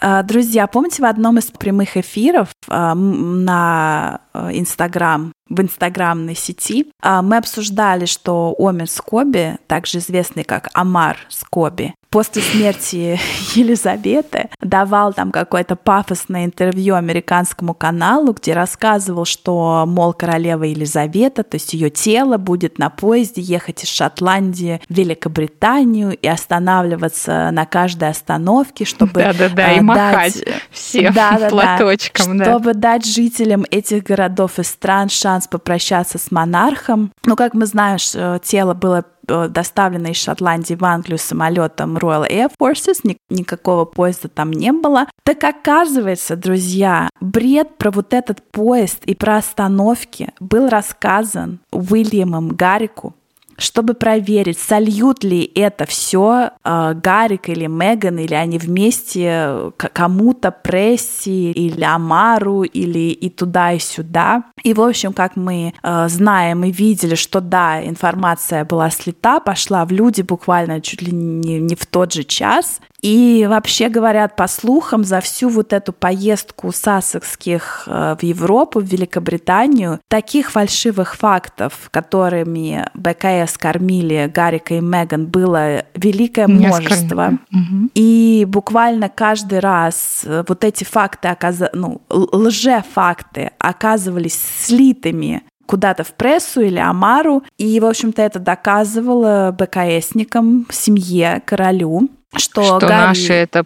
А, 0.00 0.24
друзья, 0.24 0.66
помните 0.66 1.00
в 1.00 1.04
одном 1.04 1.38
из 1.38 1.44
прямых 1.52 1.96
эфиров 1.96 2.48
а, 2.66 2.96
на 2.96 4.22
э, 4.34 4.58
Инстаграм, 4.58 5.32
в 5.50 5.60
инстаграмной 5.60 6.34
сети, 6.34 6.86
а, 7.02 7.20
мы 7.20 7.36
обсуждали, 7.36 8.06
что 8.06 8.54
Омер 8.58 8.88
Скоби, 8.88 9.58
также 9.66 9.98
известный 9.98 10.44
как 10.44 10.68
Амар 10.72 11.18
Скоби, 11.28 11.94
после 12.10 12.42
смерти 12.42 13.18
Елизаветы 13.54 14.50
давал 14.60 15.12
там 15.12 15.30
какое-то 15.30 15.76
пафосное 15.76 16.44
интервью 16.44 16.96
американскому 16.96 17.72
каналу, 17.72 18.32
где 18.32 18.52
рассказывал, 18.52 19.24
что, 19.24 19.84
мол, 19.86 20.12
королева 20.12 20.64
Елизавета, 20.64 21.44
то 21.44 21.54
есть 21.54 21.72
ее 21.72 21.90
тело 21.90 22.36
будет 22.36 22.78
на 22.78 22.90
поезде 22.90 23.40
ехать 23.40 23.84
из 23.84 23.88
Шотландии 23.88 24.80
в 24.88 24.94
Великобританию 24.94 26.16
и 26.16 26.26
останавливаться 26.26 27.50
на 27.52 27.64
каждой 27.64 28.10
остановке, 28.10 28.84
чтобы 28.84 29.20
да, 29.20 29.32
да, 29.32 29.48
да, 29.48 29.72
и 29.72 29.74
дать... 29.76 29.82
махать 29.82 30.44
всем 30.70 31.14
да, 31.14 31.38
да, 31.38 31.48
платочком, 31.48 32.38
да, 32.38 32.44
чтобы 32.44 32.74
дать 32.74 33.06
жителям 33.06 33.64
этих 33.70 34.02
городов 34.02 34.58
и 34.58 34.64
стран 34.64 35.08
шанс 35.08 35.39
попрощаться 35.48 36.18
с 36.18 36.30
монархом. 36.30 37.12
Ну, 37.24 37.36
как 37.36 37.54
мы 37.54 37.66
знаем, 37.66 37.98
тело 38.42 38.74
было 38.74 39.04
Э, 39.30 39.48
доставлена 39.48 40.10
из 40.10 40.16
Шотландии 40.16 40.74
в 40.74 40.84
Англию 40.84 41.18
самолетом 41.18 41.96
Royal 41.96 42.28
Air 42.28 42.50
Forces, 42.60 43.00
ни, 43.04 43.16
никакого 43.28 43.84
поезда 43.84 44.28
там 44.28 44.50
не 44.50 44.72
было. 44.72 45.06
Так 45.22 45.44
оказывается, 45.44 46.36
друзья, 46.36 47.08
бред 47.20 47.76
про 47.76 47.90
вот 47.90 48.12
этот 48.12 48.42
поезд 48.50 49.04
и 49.04 49.14
про 49.14 49.36
остановки 49.36 50.32
был 50.40 50.68
рассказан 50.68 51.60
Уильямом 51.70 52.48
Гаррику 52.48 53.14
чтобы 53.60 53.94
проверить, 53.94 54.58
сольют 54.58 55.22
ли 55.22 55.50
это 55.54 55.86
все 55.86 56.50
э, 56.64 56.94
Гарик 56.94 57.48
или 57.48 57.66
Меган, 57.66 58.18
или 58.18 58.34
они 58.34 58.58
вместе 58.58 59.72
кому-то 59.76 60.50
прессе 60.50 61.52
или 61.52 61.84
Амару, 61.84 62.62
или 62.62 63.10
и 63.10 63.28
туда, 63.28 63.72
и 63.72 63.78
сюда. 63.78 64.44
И, 64.62 64.74
в 64.74 64.80
общем, 64.80 65.12
как 65.12 65.36
мы 65.36 65.74
э, 65.82 66.08
знаем 66.08 66.64
и 66.64 66.72
видели, 66.72 67.14
что 67.14 67.40
да, 67.40 67.84
информация 67.86 68.64
была 68.64 68.90
слита, 68.90 69.40
пошла 69.40 69.84
в 69.84 69.92
люди 69.92 70.22
буквально 70.22 70.80
чуть 70.80 71.02
ли 71.02 71.12
не, 71.12 71.60
не 71.60 71.74
в 71.74 71.86
тот 71.86 72.12
же 72.12 72.24
час. 72.24 72.80
И 73.02 73.46
вообще 73.48 73.88
говорят, 73.88 74.36
по 74.36 74.46
слухам, 74.46 75.04
за 75.04 75.20
всю 75.20 75.48
вот 75.48 75.72
эту 75.72 75.92
поездку 75.92 76.72
сассекских 76.72 77.84
э, 77.86 78.16
в 78.18 78.22
Европу, 78.22 78.80
в 78.80 78.84
Великобританию, 78.84 80.00
таких 80.08 80.50
фальшивых 80.50 81.16
фактов, 81.16 81.88
которыми 81.90 82.86
БКС 82.94 83.56
кормили 83.56 84.30
Гарика 84.32 84.74
и 84.74 84.80
Меган, 84.80 85.26
было 85.26 85.84
великое 85.94 86.46
множество. 86.46 87.38
Угу. 87.52 87.90
И 87.94 88.46
буквально 88.48 89.08
каждый 89.08 89.60
раз 89.60 90.22
э, 90.24 90.44
вот 90.46 90.64
эти 90.64 90.84
факты, 90.84 91.28
оказ... 91.28 91.62
ну, 91.72 92.02
лже-факты 92.10 93.52
оказывались 93.58 94.38
слитыми 94.60 95.42
куда-то 95.66 96.02
в 96.02 96.12
прессу 96.14 96.62
или 96.62 96.78
Амару. 96.78 97.44
И, 97.56 97.78
в 97.78 97.86
общем-то, 97.86 98.20
это 98.20 98.40
доказывало 98.40 99.54
БКСникам, 99.56 100.66
семье, 100.70 101.40
королю, 101.46 102.10
что, 102.36 102.62
что 102.62 102.78
Гарри... 102.80 103.06
наши 103.06 103.32
это 103.32 103.64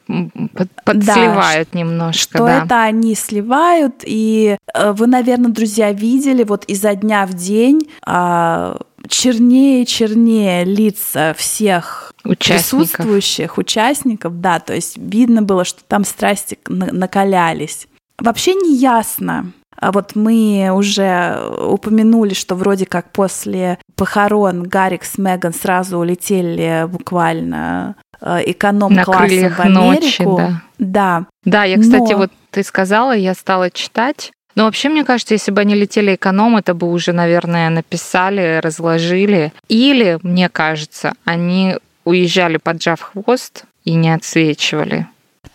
подсливают 0.84 1.68
да, 1.72 1.78
немножко. 1.78 2.38
Что 2.38 2.46
да. 2.46 2.64
это 2.64 2.82
они 2.82 3.14
сливают. 3.14 4.02
И 4.04 4.56
э, 4.74 4.92
вы, 4.92 5.06
наверное, 5.06 5.50
друзья, 5.50 5.92
видели 5.92 6.44
вот 6.44 6.64
изо 6.64 6.94
дня 6.94 7.26
в 7.26 7.34
день 7.34 7.90
а, 8.06 8.78
чернее 9.08 9.84
чернее 9.84 10.64
лица 10.64 11.34
всех 11.36 12.12
участников. 12.24 12.88
присутствующих 12.88 13.58
участников. 13.58 14.40
Да, 14.40 14.60
то 14.60 14.74
есть 14.74 14.96
видно 14.96 15.42
было, 15.42 15.64
что 15.64 15.82
там 15.84 16.04
страсти 16.04 16.58
накалялись. 16.68 17.86
Вообще 18.18 18.54
не 18.54 18.76
ясно, 18.76 19.52
А 19.76 19.90
вот 19.90 20.14
мы 20.14 20.70
уже 20.72 21.36
упомянули, 21.68 22.32
что 22.32 22.54
вроде 22.54 22.86
как 22.86 23.10
после 23.10 23.78
похорон 23.96 24.62
Гарик 24.62 25.04
с 25.04 25.18
Меган 25.18 25.52
сразу 25.52 25.98
улетели 25.98 26.86
буквально 26.88 27.96
э, 28.24 28.42
эконом-классом 28.46 29.50
в 29.50 29.60
Америку. 29.60 29.68
Ночи, 29.68 30.24
да. 30.24 30.62
да. 30.78 31.26
Да, 31.44 31.64
я, 31.64 31.78
кстати, 31.78 32.12
Но... 32.12 32.18
вот 32.18 32.32
ты 32.50 32.62
сказала, 32.64 33.12
я 33.12 33.34
стала 33.34 33.70
читать. 33.70 34.32
Но 34.54 34.64
вообще, 34.64 34.88
мне 34.88 35.04
кажется, 35.04 35.34
если 35.34 35.50
бы 35.50 35.60
они 35.60 35.74
летели 35.74 36.14
эконом, 36.14 36.56
это 36.56 36.74
бы 36.74 36.90
уже, 36.90 37.12
наверное, 37.12 37.70
написали, 37.70 38.60
разложили. 38.62 39.52
Или, 39.68 40.18
мне 40.22 40.48
кажется, 40.48 41.12
они 41.24 41.76
уезжали, 42.04 42.58
поджав 42.58 43.00
хвост, 43.00 43.64
и 43.84 43.94
не 43.94 44.14
отсвечивали. 44.14 45.08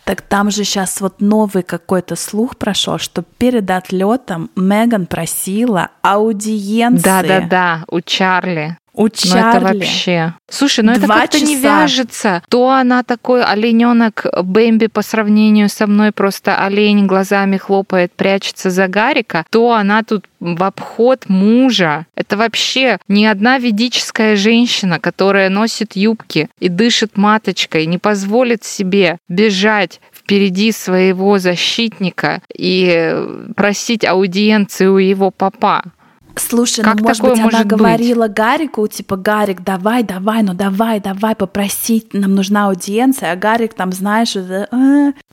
Так 0.04 0.22
там 0.22 0.50
же 0.50 0.64
сейчас 0.64 1.02
вот 1.02 1.22
новый 1.22 1.64
какой-то 1.64 2.16
слух 2.16 2.58
прошел, 2.58 2.98
что 2.98 3.22
перед 3.22 3.70
отлетом 3.70 4.50
Меган 4.56 5.06
просила 5.06 5.90
аудиенции. 6.02 7.04
Да, 7.04 7.22
да, 7.22 7.42
да, 7.42 7.84
у 7.90 8.02
Чарли. 8.02 8.78
У 9.00 9.08
Чарли. 9.08 9.40
Ну 9.40 9.48
это 9.48 9.60
вообще. 9.62 10.34
Слушай, 10.50 10.84
ну 10.84 10.92
это 10.92 11.08
как-то 11.08 11.40
не 11.40 11.56
вяжется. 11.56 12.44
То 12.50 12.70
она 12.70 13.04
такой 13.04 13.42
олененок 13.46 14.26
Бэмби 14.44 14.88
по 14.88 15.02
сравнению 15.02 15.70
со 15.70 15.88
мной 15.88 16.12
просто 16.12 16.58
олень 16.58 17.08
глазами 17.08 17.56
хлопает, 17.56 18.12
прячется 18.12 18.70
за 18.70 18.90
Гарика, 18.90 19.46
то 19.52 19.72
она 19.72 20.04
тут 20.04 20.26
в 20.42 20.62
обход 20.66 21.30
мужа. 21.30 22.08
Это 22.16 22.36
вообще 22.36 22.98
не 23.08 23.26
одна 23.26 23.58
ведическая 23.58 24.36
женщина, 24.36 25.00
которая 25.00 25.48
носит 25.48 25.96
юбки 25.96 26.50
и 26.60 26.68
дышит 26.68 27.16
маточкой, 27.16 27.86
не 27.86 28.00
позволит 28.00 28.66
себе 28.66 29.18
бежать 29.30 30.02
впереди 30.14 30.74
своего 30.74 31.40
защитника 31.40 32.42
и 32.54 33.16
просить 33.56 34.04
аудиенцию 34.04 34.96
у 34.96 34.98
его 34.98 35.32
папа. 35.32 35.84
Слушай, 36.36 36.84
как 36.84 37.00
ну, 37.00 37.08
может 37.08 37.22
быть, 37.22 37.38
может 37.38 37.54
она 37.54 37.64
быть? 37.64 37.68
говорила 37.68 38.28
Гарику, 38.28 38.88
типа, 38.88 39.18
Гарик, 39.18 39.62
давай, 39.62 40.04
давай, 40.04 40.44
ну 40.44 40.54
давай, 40.54 41.00
давай, 41.00 41.36
попросить, 41.36 42.14
нам 42.14 42.36
нужна 42.36 42.68
аудиенция, 42.68 43.32
а 43.32 43.36
Гарик 43.36 43.74
там, 43.74 43.92
знаешь, 43.92 44.36
э, 44.36 44.68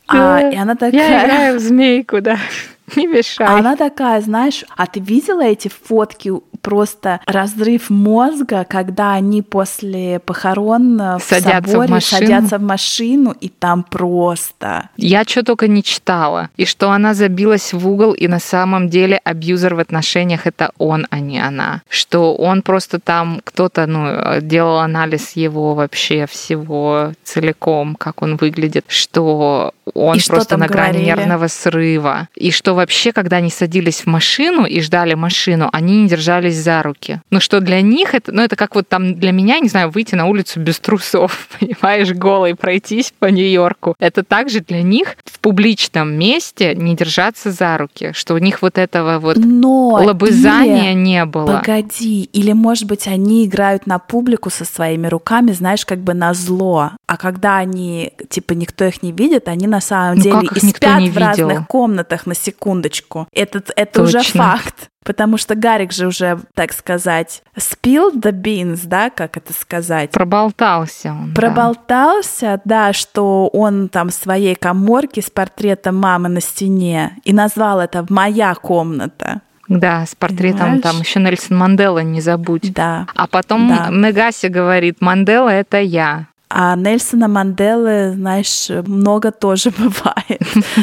а, 0.09 0.51
и 0.51 0.57
она 0.57 0.75
такая... 0.75 0.93
Я 0.93 1.25
играю 1.25 1.59
в 1.59 1.61
змейку, 1.63 2.21
да. 2.21 2.39
Не 2.97 3.07
мешай. 3.07 3.47
А 3.47 3.59
она 3.59 3.77
такая, 3.77 4.21
знаешь, 4.21 4.65
а 4.77 4.87
ты 4.87 5.01
видела 5.01 5.43
эти 5.43 5.69
фотки 5.69 6.33
просто 6.67 7.21
разрыв 7.27 7.91
мозга, 7.91 8.67
когда 8.69 9.13
они 9.13 9.41
после 9.41 10.19
похорон 10.19 10.97
в 11.19 11.23
садятся 11.23 11.71
соборе 11.71 11.87
в 11.87 11.91
машину. 11.93 12.21
садятся 12.21 12.59
в 12.59 12.63
машину, 12.63 13.37
и 13.41 13.49
там 13.49 13.85
просто... 13.85 14.91
Я 14.97 15.23
что 15.23 15.45
только 15.45 15.69
не 15.69 15.85
читала. 15.85 16.51
И 16.57 16.65
что 16.65 16.91
она 16.91 17.15
забилась 17.15 17.73
в 17.73 17.89
угол, 17.89 18.15
и 18.15 18.27
на 18.27 18.41
самом 18.41 18.89
деле 18.89 19.21
абьюзер 19.23 19.77
в 19.77 19.79
отношениях 19.79 20.49
это 20.49 20.73
он, 20.77 21.07
а 21.11 21.21
не 21.21 21.39
она. 21.39 21.83
Что 21.89 22.35
он 22.35 22.63
просто 22.63 22.99
там, 22.99 23.41
кто-то 23.45 23.87
ну, 23.87 24.41
делал 24.41 24.79
анализ 24.81 25.37
его 25.37 25.75
вообще 25.75 26.27
всего 26.27 27.13
целиком, 27.23 27.95
как 27.95 28.23
он 28.23 28.35
выглядит, 28.35 28.87
что 28.89 29.73
он 29.95 30.17
и 30.17 30.21
просто 30.27 30.57
на 30.57 30.67
грани 30.67 31.05
нервного 31.05 31.47
срыва. 31.47 32.29
И 32.35 32.51
что 32.51 32.75
вообще, 32.75 33.13
когда 33.13 33.37
они 33.37 33.51
садились 33.51 34.01
в 34.01 34.07
машину 34.07 34.65
и 34.65 34.81
ждали 34.81 35.15
машину, 35.15 35.69
они 35.73 36.03
не 36.03 36.09
держались 36.09 36.56
держались 36.57 36.67
за 36.67 36.83
руки. 36.83 37.21
Ну 37.31 37.41
что 37.41 37.61
для 37.61 37.81
них 37.81 38.15
это, 38.15 38.33
ну 38.33 38.43
это 38.43 38.57
как 38.57 38.75
вот 38.75 38.89
там 38.89 39.15
для 39.15 39.33
меня, 39.33 39.59
не 39.61 39.69
знаю, 39.69 39.91
выйти 39.91 40.15
на 40.15 40.27
улицу 40.27 40.61
без 40.61 40.79
трусов, 40.79 41.49
понимаешь, 41.61 42.13
голой 42.13 42.55
пройтись 42.55 43.13
по 43.19 43.27
Нью-Йорку. 43.27 43.95
Это 43.99 44.23
также 44.23 44.61
для 44.61 44.83
них 44.83 45.17
в 45.25 45.39
публичном 45.41 46.13
месте 46.13 46.75
не 46.75 46.97
держаться 46.97 47.51
за 47.51 47.79
руки, 47.79 48.13
что 48.13 48.35
у 48.35 48.39
них 48.39 48.63
вот 48.63 48.79
этого 48.79 49.19
вот 49.19 49.37
Но 49.37 49.89
лобызания 50.05 50.93
или, 50.93 50.99
не 51.01 51.25
было. 51.25 51.59
Погоди, 51.59 52.29
или 52.33 52.53
может 52.53 52.87
быть 52.87 53.07
они 53.07 53.47
играют 53.47 53.87
на 53.87 53.99
публику 53.99 54.51
со 54.51 54.65
своими 54.65 55.07
руками, 55.07 55.53
знаешь, 55.53 55.85
как 55.85 55.99
бы 55.99 56.15
на 56.15 56.35
зло. 56.35 56.93
А 57.07 57.17
когда 57.17 57.59
они, 57.59 58.13
типа, 58.29 58.53
никто 58.53 58.85
их 58.85 59.03
не 59.03 59.13
видит, 59.13 59.49
они 59.49 59.67
на 59.67 59.81
самом 59.81 60.17
ну, 60.17 60.23
деле 60.23 60.49
и 60.55 60.61
спят 60.61 61.03
в 61.03 61.19
разных 61.19 61.67
комнатах 61.67 62.27
на 62.27 62.35
секундочку. 62.35 63.29
Это, 63.33 63.63
это 63.77 64.03
уже 64.03 64.23
факт 64.23 64.91
потому 65.07 65.39
что 65.39 65.55
Гарик 65.55 65.93
же 65.93 66.09
уже, 66.09 66.41
так 66.55 66.73
сказать, 66.73 67.43
спил 67.57 68.13
the 68.13 68.33
beans, 68.33 68.81
да, 68.85 69.09
как 69.09 69.37
это 69.37 69.53
сказать? 69.55 70.11
Проболтался 70.11 71.13
он. 71.13 71.33
Проболтался, 71.33 72.61
да. 72.65 72.89
да, 72.89 72.93
что 72.93 73.49
он 73.49 73.89
там 73.89 74.11
в 74.11 74.15
своей 74.15 74.57
коморке 74.57 75.23
с 75.23 75.31
портретом 75.31 75.97
мамы 75.97 76.29
на 76.29 76.41
стене 76.41 77.17
и 77.25 77.33
назвал 77.33 77.81
это 77.81 78.05
«моя 78.11 78.55
комната». 78.55 79.41
Да, 79.69 80.07
с 80.07 80.15
портретом 80.15 80.61
Понимаешь? 80.61 80.83
там 80.83 81.01
еще 81.01 81.21
Нельсон 81.21 81.57
Мандела 81.57 81.99
не 81.99 82.21
забудь. 82.21 82.73
Да. 82.73 83.07
А 83.17 83.27
потом 83.27 83.69
да. 83.69 83.89
Негаси 83.91 84.47
говорит, 84.47 85.01
Мандела 85.01 85.49
это 85.49 85.81
я. 85.81 86.27
А 86.49 86.77
Нельсона 86.77 87.27
Манделы, 87.27 88.13
знаешь, 88.13 88.69
много 88.87 89.33
тоже 89.33 89.71
бывает. 89.79 90.43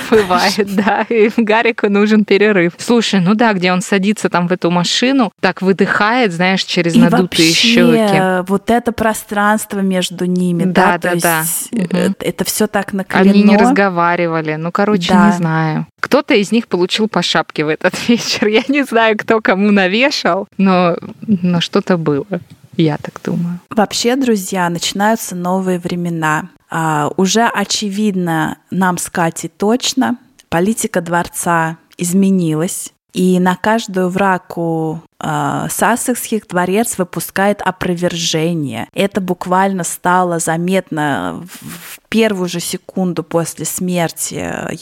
Бывает, 0.09 0.75
да. 0.75 1.03
И 1.09 1.29
Гарику 1.37 1.89
нужен 1.89 2.25
перерыв. 2.25 2.73
Слушай, 2.77 3.21
ну 3.21 3.33
да, 3.33 3.53
где 3.53 3.71
он 3.71 3.81
садится 3.81 4.29
там 4.29 4.47
в 4.47 4.51
эту 4.51 4.69
машину, 4.71 5.31
так 5.39 5.61
выдыхает, 5.61 6.33
знаешь, 6.33 6.63
через 6.63 6.95
надутые 6.95 7.49
и 7.49 7.53
щеки. 7.53 8.45
Вот 8.47 8.69
это 8.69 8.91
пространство 8.91 9.79
между 9.79 10.25
ними, 10.25 10.65
да, 10.65 10.97
да, 10.97 11.13
да. 11.15 11.39
Есть 11.39 11.73
угу. 11.73 12.15
Это 12.19 12.43
все 12.43 12.67
так 12.67 12.93
накалено. 12.93 13.31
Они 13.31 13.43
не 13.43 13.57
разговаривали. 13.57 14.55
Ну, 14.55 14.71
короче, 14.71 15.13
да. 15.13 15.27
не 15.27 15.33
знаю. 15.33 15.87
Кто-то 15.99 16.33
из 16.33 16.51
них 16.51 16.67
получил 16.67 17.07
по 17.07 17.21
шапке 17.21 17.63
в 17.63 17.69
этот 17.69 17.93
вечер. 18.07 18.47
Я 18.47 18.63
не 18.67 18.83
знаю, 18.83 19.17
кто 19.17 19.41
кому 19.41 19.71
навешал, 19.71 20.47
но, 20.57 20.97
но 21.25 21.61
что-то 21.61 21.97
было. 21.97 22.25
Я 22.77 22.97
так 22.97 23.21
думаю. 23.23 23.59
Вообще, 23.69 24.15
друзья, 24.15 24.69
начинаются 24.69 25.35
новые 25.35 25.79
времена. 25.79 26.49
А, 26.69 27.11
уже 27.17 27.43
очевидно 27.43 28.57
нам 28.71 28.97
с 28.97 29.09
Катей 29.09 29.49
точно, 29.49 30.17
политика 30.49 31.01
дворца 31.01 31.77
изменилась. 31.97 32.93
И 33.13 33.39
на 33.39 33.55
каждую 33.55 34.09
враку 34.09 35.03
э, 35.19 35.67
Сассекских 35.69 36.47
дворец 36.47 36.97
выпускает 36.97 37.61
опровержение. 37.61 38.87
Это 38.91 39.21
буквально 39.21 39.83
стало 39.83 40.39
заметно 40.39 41.45
в 41.61 41.99
первую 42.09 42.49
же 42.49 42.59
секунду 42.59 43.23
после 43.23 43.65
смерти 43.65 44.33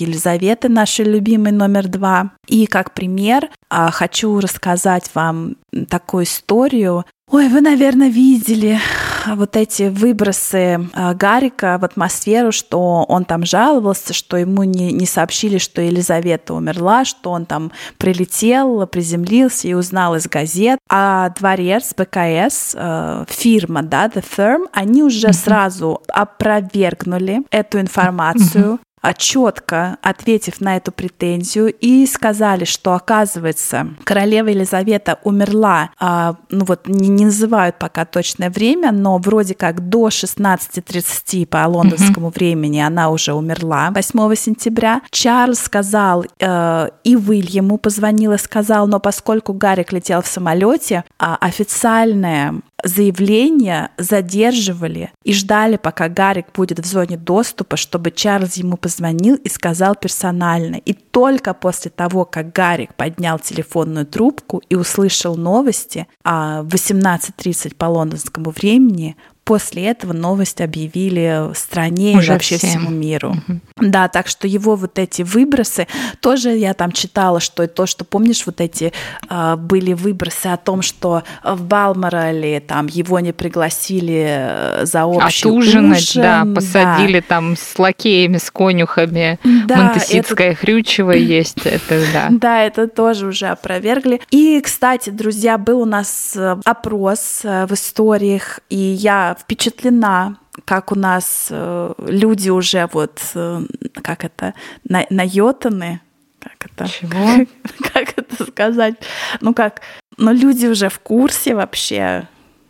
Елизаветы, 0.02 0.70
нашей 0.70 1.04
любимой 1.04 1.52
номер 1.52 1.90
два. 1.90 2.32
И 2.48 2.68
как 2.68 2.94
пример 2.94 3.50
э, 3.70 3.90
хочу 3.92 4.40
рассказать 4.40 5.12
вам 5.14 5.58
такую 5.90 6.24
историю 6.24 7.06
Ой, 7.32 7.48
вы, 7.48 7.62
наверное, 7.62 8.10
видели 8.10 8.78
вот 9.26 9.56
эти 9.56 9.84
выбросы 9.84 10.90
а, 10.94 11.14
Гарика 11.14 11.78
в 11.80 11.86
атмосферу, 11.86 12.52
что 12.52 13.06
он 13.08 13.24
там 13.24 13.46
жаловался, 13.46 14.14
что 14.14 14.36
ему 14.36 14.64
не, 14.64 14.92
не 14.92 15.06
сообщили, 15.06 15.58
что 15.58 15.82
Елизавета 15.82 16.54
умерла, 16.54 17.06
что 17.06 17.32
он 17.32 17.46
там 17.46 17.72
прилетел, 17.98 18.86
приземлился 18.86 19.70
и 19.70 19.74
узнал 19.74 20.16
из 20.16 20.28
газет. 20.28 20.78
А 20.90 21.30
дворец, 21.30 21.94
БКС, 21.96 22.76
э, 22.76 23.26
фирма, 23.30 23.82
да, 23.84 24.08
The 24.08 24.22
Firm, 24.38 24.66
они 24.74 25.02
уже 25.02 25.28
mm-hmm. 25.28 25.34
сразу 25.34 26.02
опровергнули 26.10 27.44
эту 27.50 27.80
информацию. 27.80 28.74
Mm-hmm 28.74 28.80
а 28.84 28.91
четко 29.16 29.98
ответив 30.02 30.62
на 30.62 30.78
эту 30.78 30.92
претензию 30.92 31.74
и 31.74 32.06
сказали, 32.06 32.66
что 32.66 32.94
оказывается 32.94 33.90
королева 34.04 34.50
Елизавета 34.50 35.20
умерла, 35.24 35.90
а, 36.00 36.36
ну 36.50 36.66
вот 36.66 36.88
не, 36.88 37.10
не 37.10 37.26
называют 37.26 37.78
пока 37.80 38.06
точное 38.06 38.50
время, 38.50 38.92
но 38.92 39.18
вроде 39.18 39.56
как 39.56 39.90
до 39.90 40.10
16.30 40.10 41.46
по 41.48 41.68
лондонскому 41.68 42.30
mm-hmm. 42.30 42.36
времени 42.36 42.80
она 42.80 43.10
уже 43.10 43.34
умерла 43.34 43.92
8 43.92 44.36
сентября. 44.36 45.02
Чарльз 45.12 45.60
сказал 45.60 46.26
э, 46.40 46.90
и 47.04 47.16
Уильяму 47.16 47.78
позвонил 47.78 48.34
и 48.34 48.38
сказал, 48.38 48.88
но 48.88 49.00
поскольку 49.00 49.54
Гарик 49.54 49.92
летел 49.92 50.22
в 50.22 50.28
самолете, 50.28 51.04
э, 51.20 51.26
официальное 51.40 52.56
заявление 52.84 53.90
задерживали 53.98 55.12
и 55.24 55.34
ждали, 55.34 55.78
пока 55.78 56.10
Гарик 56.10 56.48
будет 56.54 56.80
в 56.80 56.86
зоне 56.86 57.18
доступа, 57.18 57.78
чтобы 57.78 58.12
Чарльз 58.12 58.56
ему 58.56 58.78
позвонил 58.78 59.36
и 59.36 59.50
сказал 59.50 59.96
персонально. 59.96 60.76
И 60.76 60.94
только 60.94 61.54
после 61.54 61.92
того, 61.92 62.26
как 62.26 62.54
Гарик 62.54 62.96
поднял 62.96 63.40
телефонную 63.40 64.06
трубку 64.06 64.62
и 64.70 64.76
услышал 64.76 65.36
новости, 65.36 66.08
а 66.24 66.64
в 66.64 66.68
18.30 66.68 67.76
по 67.76 67.86
лондонскому 67.86 68.52
времени 68.52 69.16
после 69.52 69.88
этого 69.88 70.14
новость 70.14 70.62
объявили 70.62 71.52
в 71.52 71.58
стране 71.58 72.16
Уже 72.16 72.28
и 72.28 72.30
вообще 72.36 72.58
всем. 72.58 72.70
всему 72.70 72.90
миру. 72.90 73.36
Да, 73.76 74.08
так 74.08 74.28
что 74.30 74.48
его 74.48 74.78
вот 74.78 74.98
эти 74.98 75.24
выбросы, 75.24 75.88
тоже 76.22 76.52
я 76.52 76.74
там 76.74 76.94
читала, 76.94 77.42
что 77.42 77.68
то, 77.68 77.86
что 77.86 78.06
помнишь, 78.06 78.46
вот 78.46 78.62
эти 78.62 78.94
э, 79.30 79.56
были 79.58 79.92
выбросы 79.92 80.48
о 80.48 80.56
том, 80.56 80.82
что 80.82 81.24
в 81.44 81.64
Балморале 81.64 82.62
там 82.62 82.88
его 82.88 83.20
не 83.20 83.34
пригласили 83.34 84.26
э, 84.26 84.86
за 84.86 85.04
общий 85.04 85.50
Отужинать, 85.50 86.02
ужин. 86.02 86.22
да, 86.22 86.46
посадили 86.56 87.20
там 87.20 87.58
с 87.58 87.78
лакеями, 87.78 88.38
с 88.38 88.50
конюхами. 88.52 89.38
Да, 89.68 89.76
Монтеситское 89.76 90.56
хрючево 90.56 91.12
есть, 91.12 91.66
это 91.66 92.02
да. 92.14 92.28
Да, 92.30 92.62
это 92.64 92.88
тоже 92.88 93.28
уже 93.28 93.48
опровергли. 93.48 94.22
И, 94.32 94.62
кстати, 94.62 95.10
друзья, 95.10 95.58
был 95.58 95.82
у 95.82 95.86
нас 95.86 96.38
э, 96.38 96.56
опрос 96.64 97.42
э, 97.44 97.66
в 97.66 97.74
историях, 97.74 98.62
и 98.70 98.78
я 98.78 99.36
впечатлена 99.42 100.38
как 100.66 100.92
у 100.92 100.96
нас 100.96 101.48
э, 101.50 101.94
люди 102.00 102.50
уже 102.50 102.88
вот, 102.92 103.22
э, 103.36 103.62
как 104.04 104.26
это, 104.26 104.54
на, 104.84 105.06
наетаны, 105.10 106.02
как 106.40 106.66
это? 106.66 106.90
Чего? 106.90 107.46
Как 107.94 108.18
это 108.18 108.46
сказать? 108.46 108.96
Ну 109.42 109.54
как, 109.54 109.82
ну 110.18 110.34
люди 110.34 110.66
уже 110.66 110.90
в 110.90 111.00
курсе 111.00 111.54
вообще, 111.54 112.28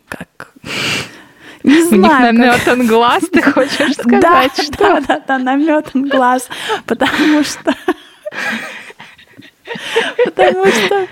как... 0.10 0.52
Не 1.64 1.74
У 1.74 1.78
них 1.78 1.88
знаю, 1.88 2.10
как- 2.12 2.34
наметан 2.34 2.88
глаз, 2.88 3.24
ты 3.32 3.42
хочешь 3.52 3.94
сказать, 3.94 4.22
да, 4.22 4.50
что? 4.50 4.78
да, 4.78 5.00
да, 5.00 5.24
да, 5.26 5.38
наметан 5.38 6.10
глаз, 6.10 6.50
потому 6.86 7.44
что... 7.44 7.74
Потому 10.26 10.66
что... 10.66 11.08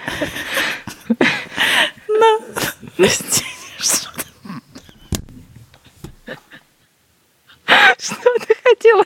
Ну, 2.10 2.41
что 7.97 8.15
ты- 8.15 8.55
хотела? 8.63 9.05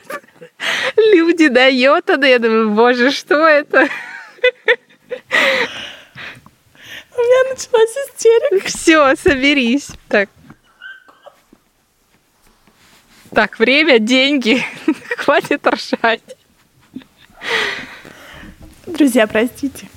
Люди 0.96 1.48
дает, 1.48 2.08
а 2.10 2.26
я 2.26 2.38
думаю, 2.38 2.70
боже, 2.70 3.10
что 3.10 3.46
это? 3.46 3.88
У 7.16 7.20
меня 7.20 7.50
началась 7.50 7.96
истерика. 8.08 8.66
Все, 8.66 9.14
соберись. 9.16 9.88
Так. 10.08 10.28
Так, 13.34 13.58
время, 13.58 13.98
деньги. 13.98 14.64
Хватит 15.16 15.66
ржать. 15.66 16.36
Друзья, 18.86 19.26
простите. 19.26 19.88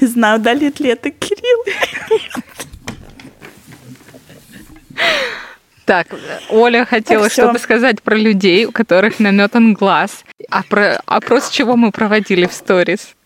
Не 0.00 0.06
знаю, 0.06 0.38
удалит 0.38 0.80
ли 0.80 0.90
это 0.90 1.10
Кирилл. 1.10 1.64
Так, 5.90 6.06
Оля 6.50 6.84
хотела 6.84 7.24
Так, 7.24 7.32
что-то 7.32 7.58
сказать 7.58 8.00
про 8.00 8.14
людей, 8.14 8.64
у 8.64 8.70
которых 8.70 9.18
наметан 9.18 9.74
глаз. 9.74 10.24
А 10.48 10.62
про 10.62 11.00
опрос 11.04 11.50
чего 11.50 11.74
мы 11.74 11.90
проводили 11.90 12.46
в 12.46 12.52
сторис? 12.52 13.16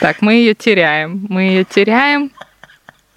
Так, 0.00 0.20
мы 0.20 0.34
ее 0.34 0.54
теряем. 0.54 1.24
Мы 1.28 1.42
ее 1.42 1.64
теряем. 1.64 2.32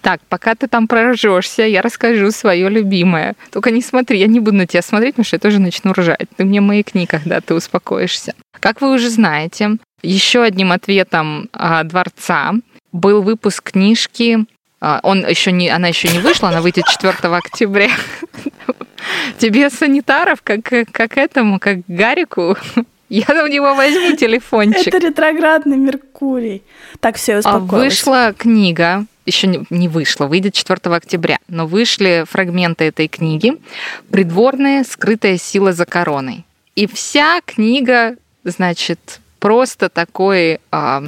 Так, 0.02 0.20
пока 0.28 0.54
ты 0.54 0.68
там 0.68 0.86
проржешься, 0.86 1.64
я 1.64 1.82
расскажу 1.82 2.30
свое 2.30 2.68
любимое. 2.68 3.34
Только 3.50 3.72
не 3.72 3.82
смотри, 3.82 4.20
я 4.20 4.28
не 4.28 4.38
буду 4.38 4.58
на 4.58 4.68
тебя 4.68 4.82
смотреть, 4.82 5.14
потому 5.14 5.24
что 5.24 5.34
я 5.34 5.40
тоже 5.40 5.58
начну 5.58 5.92
ржать. 5.92 6.28
Ты 6.36 6.44
мне 6.44 6.60
маякни, 6.60 7.06
когда 7.06 7.40
ты 7.40 7.54
успокоишься. 7.54 8.36
Как 8.60 8.82
вы 8.82 8.94
уже 8.94 9.10
знаете, 9.10 9.78
еще 10.02 10.44
одним 10.44 10.70
ответом 10.70 11.48
а, 11.52 11.82
дворца 11.82 12.52
был 12.92 13.22
выпуск 13.22 13.72
книжки. 13.72 14.46
А, 14.80 15.00
Он 15.02 15.26
еще 15.26 15.52
не, 15.52 15.68
она 15.68 15.88
еще 15.88 16.08
не 16.08 16.18
вышла, 16.18 16.48
она 16.50 16.60
выйдет 16.60 16.86
4 16.86 17.12
октября. 17.34 17.90
Тебе 19.38 19.70
санитаров, 19.70 20.42
как, 20.42 20.60
как 20.64 21.16
этому, 21.16 21.58
как 21.58 21.78
Гарику, 21.86 22.56
я 23.08 23.26
у 23.44 23.46
него 23.46 23.74
возьму 23.74 24.16
телефончик. 24.16 24.88
Это 24.88 24.98
ретроградный 24.98 25.76
Меркурий. 25.76 26.62
Так, 27.00 27.16
все, 27.16 27.36
А 27.36 27.38
успокоилась. 27.38 27.94
Вышла 27.94 28.34
книга, 28.36 29.06
еще 29.24 29.64
не, 29.70 29.88
вышла, 29.88 30.26
выйдет 30.26 30.54
4 30.54 30.94
октября, 30.94 31.38
но 31.48 31.66
вышли 31.66 32.24
фрагменты 32.28 32.84
этой 32.84 33.08
книги 33.08 33.54
«Придворная 34.10 34.84
скрытая 34.84 35.38
сила 35.38 35.72
за 35.72 35.84
короной». 35.84 36.44
И 36.74 36.86
вся 36.86 37.40
книга, 37.44 38.16
значит, 38.44 39.20
просто 39.38 39.88
такой, 39.88 40.60
а, 40.70 41.04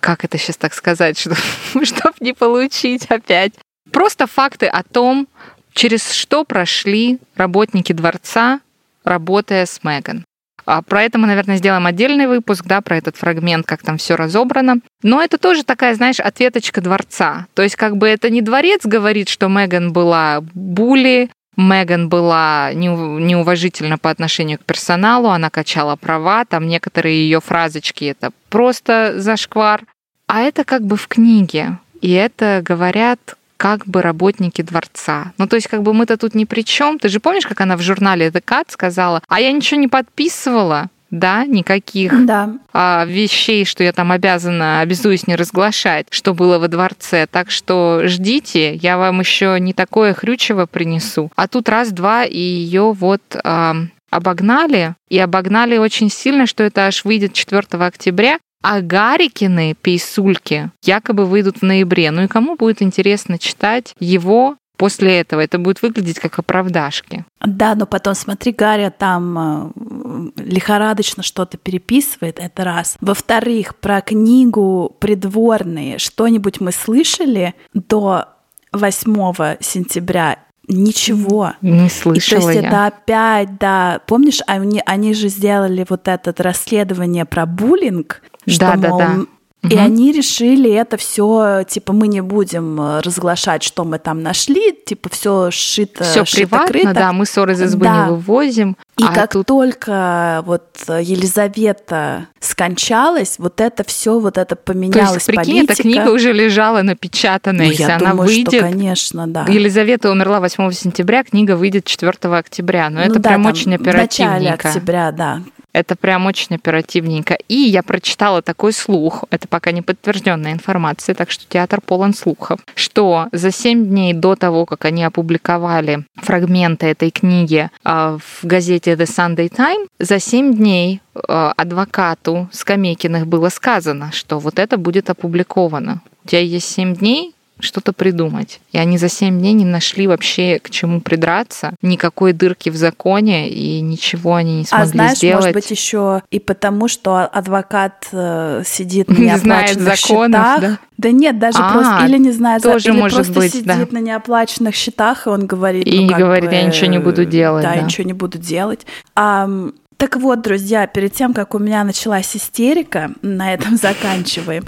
как 0.00 0.24
это 0.24 0.38
сейчас 0.38 0.56
так 0.56 0.74
сказать, 0.74 1.18
чтобы 1.18 1.36
чтоб 1.82 2.20
не 2.20 2.32
получить 2.32 3.06
опять, 3.06 3.52
просто 3.90 4.26
факты 4.26 4.66
о 4.66 4.82
том, 4.82 5.28
через 5.72 6.12
что 6.12 6.44
прошли 6.44 7.18
работники 7.36 7.92
дворца, 7.92 8.60
работая 9.04 9.66
с 9.66 9.82
Меган. 9.82 10.24
А 10.66 10.82
Про 10.82 11.04
это 11.04 11.16
мы, 11.18 11.28
наверное, 11.28 11.58
сделаем 11.58 11.86
отдельный 11.86 12.26
выпуск, 12.26 12.64
да, 12.64 12.80
про 12.80 12.96
этот 12.96 13.16
фрагмент, 13.16 13.66
как 13.66 13.82
там 13.82 13.98
все 13.98 14.16
разобрано. 14.16 14.80
Но 15.02 15.22
это 15.22 15.38
тоже 15.38 15.62
такая, 15.62 15.94
знаешь, 15.94 16.18
ответочка 16.18 16.80
дворца. 16.80 17.46
То 17.54 17.62
есть 17.62 17.76
как 17.76 17.96
бы 17.96 18.08
это 18.08 18.30
не 18.30 18.42
дворец 18.42 18.84
говорит, 18.84 19.28
что 19.28 19.46
Меган 19.46 19.92
была 19.92 20.40
були, 20.54 21.30
Меган 21.56 22.08
была 22.08 22.70
неу- 22.72 23.18
неуважительна 23.18 23.98
по 23.98 24.10
отношению 24.10 24.58
к 24.58 24.64
персоналу, 24.64 25.28
она 25.28 25.50
качала 25.50 25.96
права, 25.96 26.44
там 26.44 26.68
некоторые 26.68 27.22
ее 27.22 27.40
фразочки 27.40 28.04
это 28.04 28.30
просто 28.50 29.14
зашквар. 29.16 29.82
А 30.26 30.40
это 30.40 30.64
как 30.64 30.82
бы 30.82 30.96
в 30.96 31.06
книге. 31.08 31.78
И 32.00 32.10
это 32.12 32.60
говорят 32.62 33.36
как 33.56 33.86
бы 33.86 34.02
работники 34.02 34.60
дворца. 34.62 35.32
Ну, 35.38 35.46
то 35.46 35.56
есть, 35.56 35.68
как 35.68 35.82
бы 35.82 35.94
мы-то 35.94 36.16
тут 36.16 36.34
ни 36.34 36.44
при 36.44 36.62
чем. 36.62 36.98
Ты 36.98 37.08
же 37.08 37.20
помнишь, 37.20 37.46
как 37.46 37.60
она 37.60 37.76
в 37.76 37.80
журнале 37.80 38.28
The 38.28 38.42
Cut 38.44 38.66
сказала, 38.68 39.22
а 39.28 39.40
я 39.40 39.50
ничего 39.52 39.80
не 39.80 39.88
подписывала, 39.88 40.88
да, 41.10 41.44
никаких 41.44 42.26
Да. 42.26 42.50
а, 42.72 43.04
вещей, 43.06 43.64
что 43.64 43.82
я 43.84 43.92
там 43.92 44.12
обязана, 44.12 44.80
обязуюсь 44.80 45.26
не 45.26 45.36
разглашать, 45.36 46.06
что 46.10 46.34
было 46.34 46.58
во 46.58 46.68
дворце. 46.68 47.26
Так 47.30 47.50
что 47.50 48.02
ждите, 48.04 48.74
я 48.74 48.98
вам 48.98 49.20
еще 49.20 49.56
не 49.60 49.72
такое 49.72 50.14
хрючево 50.14 50.66
принесу. 50.66 51.30
А 51.36 51.48
тут 51.48 51.68
раз-два, 51.68 52.24
и 52.24 52.38
ее 52.38 52.92
вот 52.92 53.22
а, 53.44 53.76
обогнали, 54.10 54.94
и 55.08 55.18
обогнали 55.18 55.76
очень 55.78 56.10
сильно, 56.10 56.46
что 56.46 56.64
это 56.64 56.86
аж 56.86 57.04
выйдет 57.04 57.32
4 57.32 57.62
октября, 57.84 58.38
а 58.62 58.80
Гарикины 58.80 59.76
пейсульки 59.80 60.70
якобы 60.82 61.24
выйдут 61.26 61.58
в 61.58 61.62
ноябре. 61.62 62.10
Ну 62.10 62.24
и 62.24 62.26
кому 62.26 62.56
будет 62.56 62.82
интересно 62.82 63.38
читать 63.38 63.94
его 64.00 64.56
после 64.76 65.20
этого? 65.20 65.40
Это 65.40 65.58
будет 65.58 65.82
выглядеть 65.82 66.18
как 66.18 66.38
оправдашки. 66.38 67.24
Да, 67.40 67.74
но 67.74 67.86
потом 67.86 68.14
смотри, 68.14 68.52
Гарри 68.52 68.92
там 68.96 70.32
э, 70.36 70.42
лихорадочно 70.42 71.22
что-то 71.22 71.56
переписывает, 71.58 72.38
это 72.38 72.64
раз. 72.64 72.96
Во-вторых, 73.00 73.76
про 73.76 74.00
книгу 74.00 74.94
«Придворные» 74.98 75.98
что-нибудь 75.98 76.60
мы 76.60 76.72
слышали 76.72 77.54
до 77.74 78.26
8 78.72 79.56
сентября? 79.60 80.38
Ничего. 80.68 81.52
Не 81.60 81.86
И 81.86 81.90
слышала 81.90 82.40
то 82.42 82.48
есть 82.48 82.62
я. 82.62 82.68
это 82.68 82.86
опять, 82.86 83.56
да, 83.58 84.00
помнишь, 84.06 84.40
они, 84.46 84.82
они 84.84 85.14
же 85.14 85.28
сделали 85.28 85.86
вот 85.88 86.08
это 86.08 86.34
расследование 86.42 87.24
про 87.24 87.46
буллинг, 87.46 88.22
что, 88.48 88.60
Да, 88.60 88.76
да, 88.76 88.88
мол, 88.88 88.98
да. 88.98 89.16
И 89.62 89.74
Мгм. 89.74 89.84
они 89.84 90.12
решили 90.12 90.70
это 90.70 90.96
все, 90.96 91.64
типа, 91.68 91.92
мы 91.92 92.06
не 92.06 92.20
будем 92.20 92.80
э, 92.80 93.00
разглашать, 93.00 93.64
что 93.64 93.84
мы 93.84 93.98
там 93.98 94.22
нашли, 94.22 94.72
типа, 94.86 95.08
все 95.10 95.50
шито, 95.50 96.04
Все 96.04 96.22
приватно, 96.24 96.66
шито-крыто. 96.72 96.92
да, 96.94 97.12
мы 97.12 97.26
ссоры 97.26 97.54
из 97.54 97.62
избы 97.62 97.84
Да. 97.84 98.04
не 98.04 98.10
вывозим. 98.12 98.76
И 98.96 99.02
а 99.02 99.12
как 99.12 99.32
тут 99.32 99.46
только 99.46 100.42
вот 100.46 100.68
Елизавета 100.88 102.28
скончалась, 102.40 103.36
вот 103.38 103.60
это 103.60 103.82
все, 103.84 104.18
вот 104.20 104.38
это 104.38 104.54
То 104.56 104.62
поменялось 104.72 105.14
есть, 105.14 105.26
прикинь, 105.26 105.66
политика. 105.66 105.72
эта 105.72 105.82
книга 105.82 106.08
уже 106.10 106.32
лежала 106.32 106.82
напечатанная. 106.82 107.66
Ну, 107.66 107.70
Если 107.72 107.82
я 107.84 107.96
она 107.96 108.10
думаю, 108.12 108.28
выйдет... 108.28 108.48
что, 108.54 108.60
конечно, 108.60 109.26
да. 109.26 109.44
Елизавета 109.48 110.10
умерла 110.10 110.40
8 110.40 110.70
сентября, 110.72 111.24
книга 111.24 111.56
выйдет 111.56 111.84
4 111.86 112.12
октября. 112.36 112.88
Но 112.90 113.00
Ну 113.00 113.04
это 113.06 113.18
да, 113.18 113.30
прям 113.30 113.46
очень 113.46 113.64
В 113.64 113.80
начале 113.80 113.90
оперативненько. 113.90 114.68
октября, 114.68 115.12
да. 115.12 115.40
Это 115.76 115.94
прям 115.94 116.24
очень 116.24 116.56
оперативненько. 116.56 117.36
И 117.48 117.54
я 117.54 117.82
прочитала 117.82 118.40
такой 118.40 118.72
слух, 118.72 119.24
это 119.28 119.46
пока 119.46 119.72
не 119.72 119.82
подтвержденная 119.82 120.54
информация, 120.54 121.14
так 121.14 121.30
что 121.30 121.44
театр 121.46 121.82
полон 121.82 122.14
слухов, 122.14 122.60
что 122.74 123.28
за 123.30 123.50
7 123.50 123.84
дней 123.84 124.14
до 124.14 124.36
того, 124.36 124.64
как 124.64 124.86
они 124.86 125.04
опубликовали 125.04 126.06
фрагменты 126.14 126.86
этой 126.86 127.10
книги 127.10 127.68
а, 127.84 128.16
в 128.16 128.46
газете 128.46 128.94
The 128.94 129.04
Sunday 129.04 129.54
Times, 129.54 129.86
за 129.98 130.18
7 130.18 130.54
дней 130.54 131.02
а, 131.14 131.52
адвокату 131.54 132.48
Скамейкиных 132.52 133.26
было 133.26 133.50
сказано, 133.50 134.12
что 134.12 134.38
вот 134.38 134.58
это 134.58 134.78
будет 134.78 135.10
опубликовано. 135.10 136.00
У 136.24 136.28
тебя 136.28 136.40
есть 136.40 136.70
7 136.70 136.96
дней, 136.96 137.35
что-то 137.58 137.92
придумать. 137.92 138.60
И 138.72 138.78
они 138.78 138.98
за 138.98 139.08
семь 139.08 139.38
дней 139.38 139.54
не 139.54 139.64
нашли 139.64 140.06
вообще 140.06 140.58
к 140.58 140.70
чему 140.70 141.00
придраться, 141.00 141.74
никакой 141.82 142.32
дырки 142.32 142.68
в 142.68 142.76
законе, 142.76 143.48
и 143.48 143.80
ничего 143.80 144.34
они 144.34 144.58
не 144.58 144.62
а 144.62 144.66
смогли 144.66 144.84
а 144.84 144.86
знаешь, 144.86 145.18
сделать. 145.18 145.36
может 145.36 145.54
быть, 145.54 145.70
еще 145.70 146.22
и 146.30 146.38
потому, 146.38 146.88
что 146.88 147.24
адвокат 147.26 148.08
э, 148.12 148.62
сидит 148.64 149.08
не 149.08 149.36
знает 149.38 149.80
законов, 149.80 149.98
счетах. 149.98 150.60
Да? 150.60 150.78
да 150.98 151.10
нет, 151.10 151.38
даже 151.38 151.58
а, 151.60 151.72
просто 151.72 152.06
или 152.06 152.18
не 152.18 152.32
знает, 152.32 152.62
тоже 152.62 152.90
или 152.90 152.96
может 152.98 153.16
просто 153.16 153.32
быть, 153.32 153.52
сидит 153.52 153.66
да. 153.66 153.86
на 153.90 153.98
неоплаченных 153.98 154.74
счетах, 154.74 155.26
и 155.26 155.30
он 155.30 155.46
говорит, 155.46 155.86
и 155.86 156.06
ну, 156.06 156.16
говорит, 156.16 156.50
бы, 156.50 156.56
я 156.56 156.62
ничего 156.62 156.90
не 156.90 156.98
буду 156.98 157.24
делать. 157.24 157.62
Да, 157.62 157.70
да. 157.70 157.76
я 157.76 157.82
ничего 157.82 158.06
не 158.06 158.12
буду 158.12 158.38
делать. 158.38 158.86
А, 159.14 159.48
так 159.96 160.16
вот, 160.16 160.42
друзья, 160.42 160.86
перед 160.86 161.14
тем, 161.14 161.32
как 161.32 161.54
у 161.54 161.58
меня 161.58 161.82
началась 161.82 162.36
истерика, 162.36 163.12
на 163.22 163.54
этом 163.54 163.76
заканчиваем, 163.82 164.64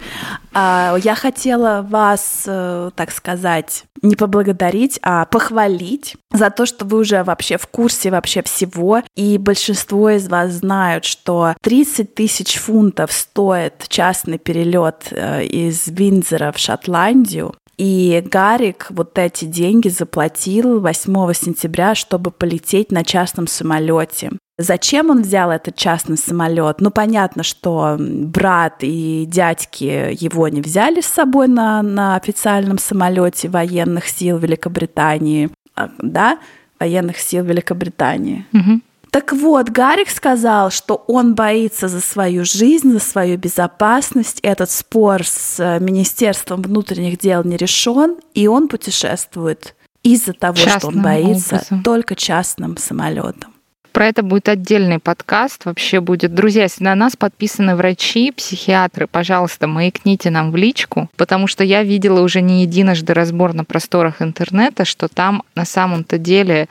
а, 0.54 0.96
я 1.02 1.14
хотела 1.14 1.86
вас, 1.88 2.44
э, 2.46 2.90
так 2.96 3.10
сказать, 3.10 3.84
не 4.00 4.16
поблагодарить, 4.16 4.98
а 5.02 5.26
похвалить 5.26 6.16
за 6.32 6.50
то, 6.50 6.66
что 6.66 6.84
вы 6.84 6.98
уже 6.98 7.24
вообще 7.24 7.58
в 7.58 7.66
курсе 7.66 8.10
вообще 8.10 8.42
всего, 8.42 9.02
и 9.16 9.38
большинство 9.38 10.10
из 10.10 10.28
вас 10.28 10.52
знают, 10.52 11.04
что 11.04 11.54
30 11.62 12.14
тысяч 12.14 12.56
фунтов 12.56 13.12
стоит 13.12 13.86
частный 13.88 14.38
перелет 14.38 15.08
э, 15.10 15.44
из 15.44 15.88
Виндзора 15.88 16.52
в 16.52 16.58
Шотландию, 16.58 17.54
и 17.76 18.22
Гарик 18.24 18.86
вот 18.90 19.16
эти 19.18 19.44
деньги 19.44 19.88
заплатил 19.88 20.80
8 20.80 21.32
сентября, 21.32 21.94
чтобы 21.94 22.32
полететь 22.32 22.90
на 22.90 23.04
частном 23.04 23.46
самолете. 23.46 24.30
Зачем 24.60 25.10
он 25.10 25.22
взял 25.22 25.52
этот 25.52 25.76
частный 25.76 26.18
самолет? 26.18 26.80
Ну, 26.80 26.90
понятно, 26.90 27.44
что 27.44 27.96
брат 27.98 28.78
и 28.80 29.24
дядьки 29.24 30.16
его 30.20 30.48
не 30.48 30.60
взяли 30.60 31.00
с 31.00 31.06
собой 31.06 31.46
на, 31.46 31.80
на 31.80 32.16
официальном 32.16 32.78
самолете 32.78 33.48
военных 33.48 34.08
сил 34.08 34.36
Великобритании, 34.38 35.50
а, 35.76 35.90
да, 35.98 36.38
военных 36.80 37.18
сил 37.18 37.44
Великобритании. 37.44 38.46
Угу. 38.52 38.80
Так 39.10 39.32
вот, 39.32 39.70
Гарик 39.70 40.10
сказал, 40.10 40.70
что 40.70 41.04
он 41.06 41.34
боится 41.36 41.86
за 41.86 42.00
свою 42.00 42.44
жизнь, 42.44 42.92
за 42.92 42.98
свою 42.98 43.38
безопасность. 43.38 44.40
Этот 44.42 44.70
спор 44.70 45.24
с 45.24 45.58
э, 45.60 45.78
Министерством 45.80 46.62
внутренних 46.62 47.18
дел 47.18 47.42
не 47.44 47.56
решен, 47.56 48.16
и 48.34 48.48
он 48.48 48.68
путешествует 48.68 49.76
из-за 50.02 50.32
того, 50.32 50.56
Частным 50.56 50.78
что 50.78 50.88
он 50.88 51.02
боится 51.02 51.56
образом. 51.56 51.82
только 51.82 52.16
частным 52.16 52.76
самолетом. 52.76 53.54
Про 53.92 54.06
это 54.06 54.22
будет 54.22 54.48
отдельный 54.48 54.98
подкаст. 54.98 55.64
Вообще 55.64 56.00
будет. 56.00 56.34
Друзья, 56.34 56.64
если 56.64 56.84
на 56.84 56.94
нас 56.94 57.16
подписаны 57.16 57.74
врачи, 57.74 58.30
психиатры, 58.32 59.06
пожалуйста, 59.06 59.66
маякните 59.66 60.30
нам 60.30 60.52
в 60.52 60.56
личку, 60.56 61.08
потому 61.16 61.46
что 61.46 61.64
я 61.64 61.82
видела 61.82 62.20
уже 62.20 62.40
не 62.40 62.62
единожды 62.62 63.14
разбор 63.14 63.54
на 63.54 63.64
просторах 63.64 64.22
интернета, 64.22 64.84
что 64.84 65.08
там 65.08 65.42
на 65.54 65.64
самом-то 65.64 66.18
деле 66.18 66.68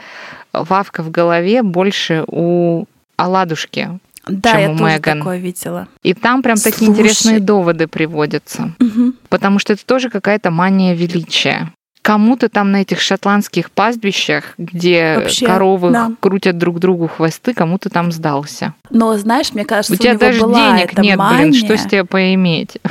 вавка 0.53 1.03
в 1.03 1.11
голове 1.11 1.63
больше 1.63 2.23
у 2.27 2.85
оладушки, 3.17 3.99
да, 4.27 4.51
чем 4.51 4.59
я 4.61 4.71
у 4.71 4.77
тоже 4.77 4.93
Меган. 4.95 5.17
такое 5.19 5.37
видела. 5.37 5.87
И 6.03 6.13
там 6.13 6.41
прям 6.43 6.57
Слушай. 6.57 6.73
такие 6.73 6.91
интересные 6.91 7.39
доводы 7.39 7.87
приводятся. 7.87 8.73
Угу. 8.79 9.13
Потому 9.29 9.59
что 9.59 9.73
это 9.73 9.85
тоже 9.85 10.09
какая-то 10.09 10.51
мания 10.51 10.93
величия. 10.93 11.71
Кому-то 12.07 12.47
там 12.47 12.71
на 12.71 12.81
этих 12.83 13.01
шотландских 13.01 13.69
пастбищах, 13.69 14.53
где 14.57 15.15
Вообще, 15.17 15.45
коровы 15.45 15.91
да. 15.91 16.11
крутят 16.21 16.57
друг 16.57 16.79
другу 16.79 17.07
хвосты, 17.09 17.53
кому-то 17.53 17.89
там 17.89 18.13
сдался. 18.13 18.73
Но 18.89 19.17
знаешь, 19.17 19.51
мне 19.53 19.65
кажется, 19.65 19.91
у, 19.91 19.95
у 19.95 19.99
тебя 19.99 20.11
него 20.11 20.19
даже 20.21 20.39
была 20.41 20.77
денег 20.77 20.93
эта 20.93 21.01
нет, 21.01 21.17
мания. 21.17 21.49
блин, 21.49 21.53
что 21.53 21.77
с 21.77 21.83
тебя 21.83 22.05
поиметь? 22.05 22.77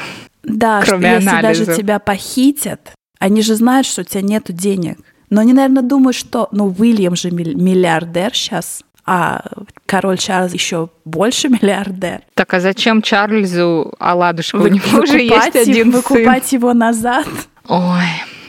Да, 0.49 0.83
что 0.83 0.91
кроме 0.93 1.09
если 1.15 1.25
даже 1.25 1.39
анализов. 1.39 1.77
тебя 1.77 1.99
похитят, 1.99 2.93
они 3.19 3.43
же 3.43 3.57
знают, 3.57 3.85
что 3.87 4.03
у 4.03 4.05
тебя 4.05 4.21
нету 4.21 4.53
денег. 4.53 4.99
Но 5.29 5.41
они, 5.41 5.53
наверное, 5.55 5.83
думают, 5.83 6.15
что, 6.15 6.49
ну, 6.53 6.73
Уильям 6.79 7.17
же 7.17 7.33
миллиардер 7.33 8.33
сейчас, 8.33 8.85
а 9.05 9.43
король 9.87 10.19
Чарльз 10.19 10.53
еще 10.53 10.91
больше 11.05 11.49
миллиардер. 11.63 12.21
Так 12.35 12.53
а 12.55 12.61
зачем 12.61 13.03
Чарльзу 13.03 13.95
оладушка? 13.99 14.57
У 14.57 14.61
Вы- 14.61 14.71
него 14.71 14.99
уже 15.03 15.19
есть 15.21 15.33
выкупать 15.35 15.57
один 15.57 15.89
его- 15.89 16.03
сын. 16.03 16.17
Выкупать 16.17 16.53
его 16.53 16.75
назад. 16.75 17.27
Ой, 17.67 18.05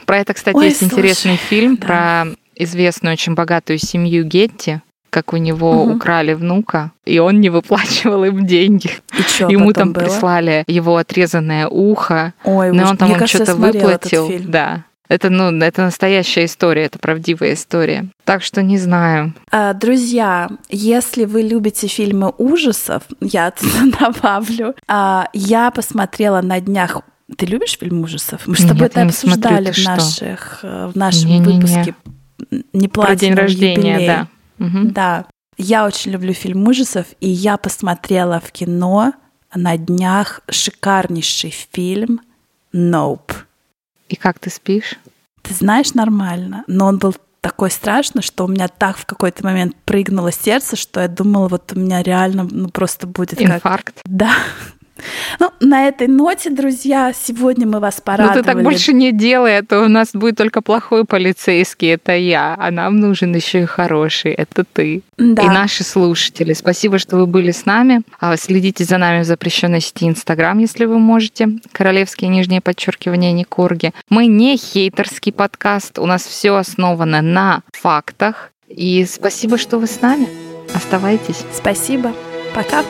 про 0.07 0.17
это, 0.19 0.33
кстати, 0.33 0.55
Ой, 0.55 0.65
есть 0.65 0.79
слушай, 0.79 0.93
интересный 0.93 1.35
фильм 1.35 1.75
да. 1.75 1.85
про 1.85 2.25
известную 2.55 3.13
очень 3.13 3.35
богатую 3.35 3.77
семью 3.77 4.23
Гетти, 4.23 4.79
как 5.11 5.33
у 5.33 5.37
него 5.37 5.83
Мгм. 5.85 5.95
украли 5.97 6.33
внука, 6.33 6.91
и 7.05 7.19
он 7.19 7.39
не 7.41 7.49
выплачивал 7.49 8.23
им 8.23 8.45
деньги. 8.47 8.91
И 9.17 9.21
что 9.21 9.47
Ему 9.49 9.73
там 9.73 9.93
было? 9.93 10.03
прислали 10.03 10.63
его 10.65 10.97
отрезанное 10.97 11.67
ухо, 11.67 12.33
Ой, 12.43 12.71
но 12.71 12.89
он 12.89 12.97
там 12.97 13.27
что-то 13.27 13.55
выплатил. 13.55 14.31
Да. 14.47 14.85
Это, 15.09 15.29
ну, 15.29 15.57
это 15.63 15.83
настоящая 15.83 16.45
история, 16.45 16.83
это 16.83 16.99
правдивая 16.99 17.53
история. 17.53 18.07
Так 18.25 18.43
что 18.43 18.61
не 18.61 18.77
знаю. 18.77 19.33
А, 19.51 19.73
Друзья, 19.73 20.49
если 20.69 21.23
вы 21.23 21.43
любите 21.43 21.87
фильмы 21.87 22.33
ужасов, 22.37 23.03
я 23.21 23.53
добавлю, 24.01 24.75
а, 24.87 25.29
я 25.33 25.71
посмотрела 25.71 26.41
на 26.41 26.59
днях 26.59 27.01
ты 27.35 27.45
любишь 27.45 27.77
фильм 27.77 28.01
ужасов? 28.01 28.47
Мы 28.47 28.55
с 28.55 28.61
тобой 28.61 28.83
Нет, 28.83 28.91
это 28.91 29.03
не 29.03 29.11
смотрю, 29.11 29.57
обсуждали 29.57 29.71
ты 29.71 29.81
в, 29.81 29.85
наших, 29.85 30.59
э, 30.63 30.91
в 30.93 30.95
нашем 30.95 31.29
Не-не-не. 31.29 31.53
выпуске. 31.53 31.95
Не 32.73 32.87
Про 32.87 33.15
день 33.15 33.33
рождения, 33.33 33.93
юбилей. 33.93 34.07
да. 34.07 34.27
Мгм. 34.57 34.91
Да. 34.93 35.25
Я 35.57 35.85
очень 35.85 36.11
люблю 36.11 36.33
фильм 36.33 36.67
ужасов, 36.67 37.07
и 37.19 37.29
я 37.29 37.57
посмотрела 37.57 38.39
в 38.39 38.51
кино 38.51 39.13
на 39.53 39.75
днях 39.77 40.41
шикарнейший 40.49 41.53
фильм 41.71 42.21
«Nope». 42.73 43.33
И 44.07 44.15
как 44.15 44.39
ты 44.39 44.49
спишь? 44.49 44.95
Ты 45.41 45.53
знаешь, 45.53 45.93
нормально, 45.93 46.63
но 46.67 46.85
он 46.85 46.97
был 46.97 47.15
такой 47.41 47.71
страшный, 47.71 48.21
что 48.21 48.45
у 48.45 48.47
меня 48.47 48.67
так 48.67 48.97
в 48.97 49.05
какой-то 49.05 49.43
момент 49.43 49.75
прыгнуло 49.85 50.31
сердце, 50.31 50.75
что 50.75 51.01
я 51.01 51.07
думала, 51.07 51.47
вот 51.47 51.71
у 51.73 51.79
меня 51.79 52.03
реально 52.03 52.47
ну, 52.49 52.69
просто 52.69 53.07
будет 53.07 53.39
как... 53.39 53.55
Инфаркт. 53.55 54.01
Да. 54.05 54.31
Ну, 55.39 55.51
на 55.59 55.87
этой 55.87 56.07
ноте, 56.07 56.49
друзья, 56.49 57.13
сегодня 57.13 57.67
мы 57.67 57.79
вас 57.79 57.95
Ну 57.97 58.03
порадовали. 58.03 58.39
ты 58.39 58.43
так 58.43 58.63
больше 58.63 58.93
не 58.93 59.11
делай, 59.11 59.57
а 59.59 59.63
то 59.63 59.81
у 59.81 59.87
нас 59.87 60.09
будет 60.13 60.37
только 60.37 60.61
плохой 60.61 61.05
полицейский, 61.05 61.89
это 61.93 62.15
я, 62.15 62.55
а 62.57 62.71
нам 62.71 62.99
нужен 62.99 63.35
еще 63.35 63.61
и 63.63 63.65
хороший, 63.65 64.31
это 64.31 64.63
ты. 64.63 65.01
Да. 65.17 65.43
И 65.43 65.47
наши 65.47 65.83
слушатели. 65.83 66.53
Спасибо, 66.53 66.97
что 66.99 67.17
вы 67.17 67.27
были 67.27 67.51
с 67.51 67.65
нами. 67.65 68.01
А, 68.19 68.37
Следите 68.37 68.83
за 68.83 68.97
нами 68.97 69.21
в 69.21 69.25
запрещенной 69.25 69.81
сети 69.81 70.07
Инстаграм, 70.07 70.57
если 70.59 70.85
вы 70.85 70.99
можете. 70.99 71.49
Королевские 71.71 72.29
нижнее 72.29 72.61
подчеркивание 72.61 73.31
Никорги. 73.31 73.93
Мы 74.09 74.27
не 74.27 74.57
хейтерский 74.57 75.31
подкаст, 75.31 75.99
у 75.99 76.05
нас 76.05 76.23
все 76.23 76.55
основано 76.55 77.21
на 77.21 77.61
фактах. 77.73 78.51
И 78.67 79.05
спасибо, 79.09 79.57
что 79.57 79.79
вы 79.79 79.87
с 79.87 80.01
нами. 80.01 80.27
Оставайтесь. 80.73 81.43
Спасибо. 81.53 82.13
Пока. 82.53 82.83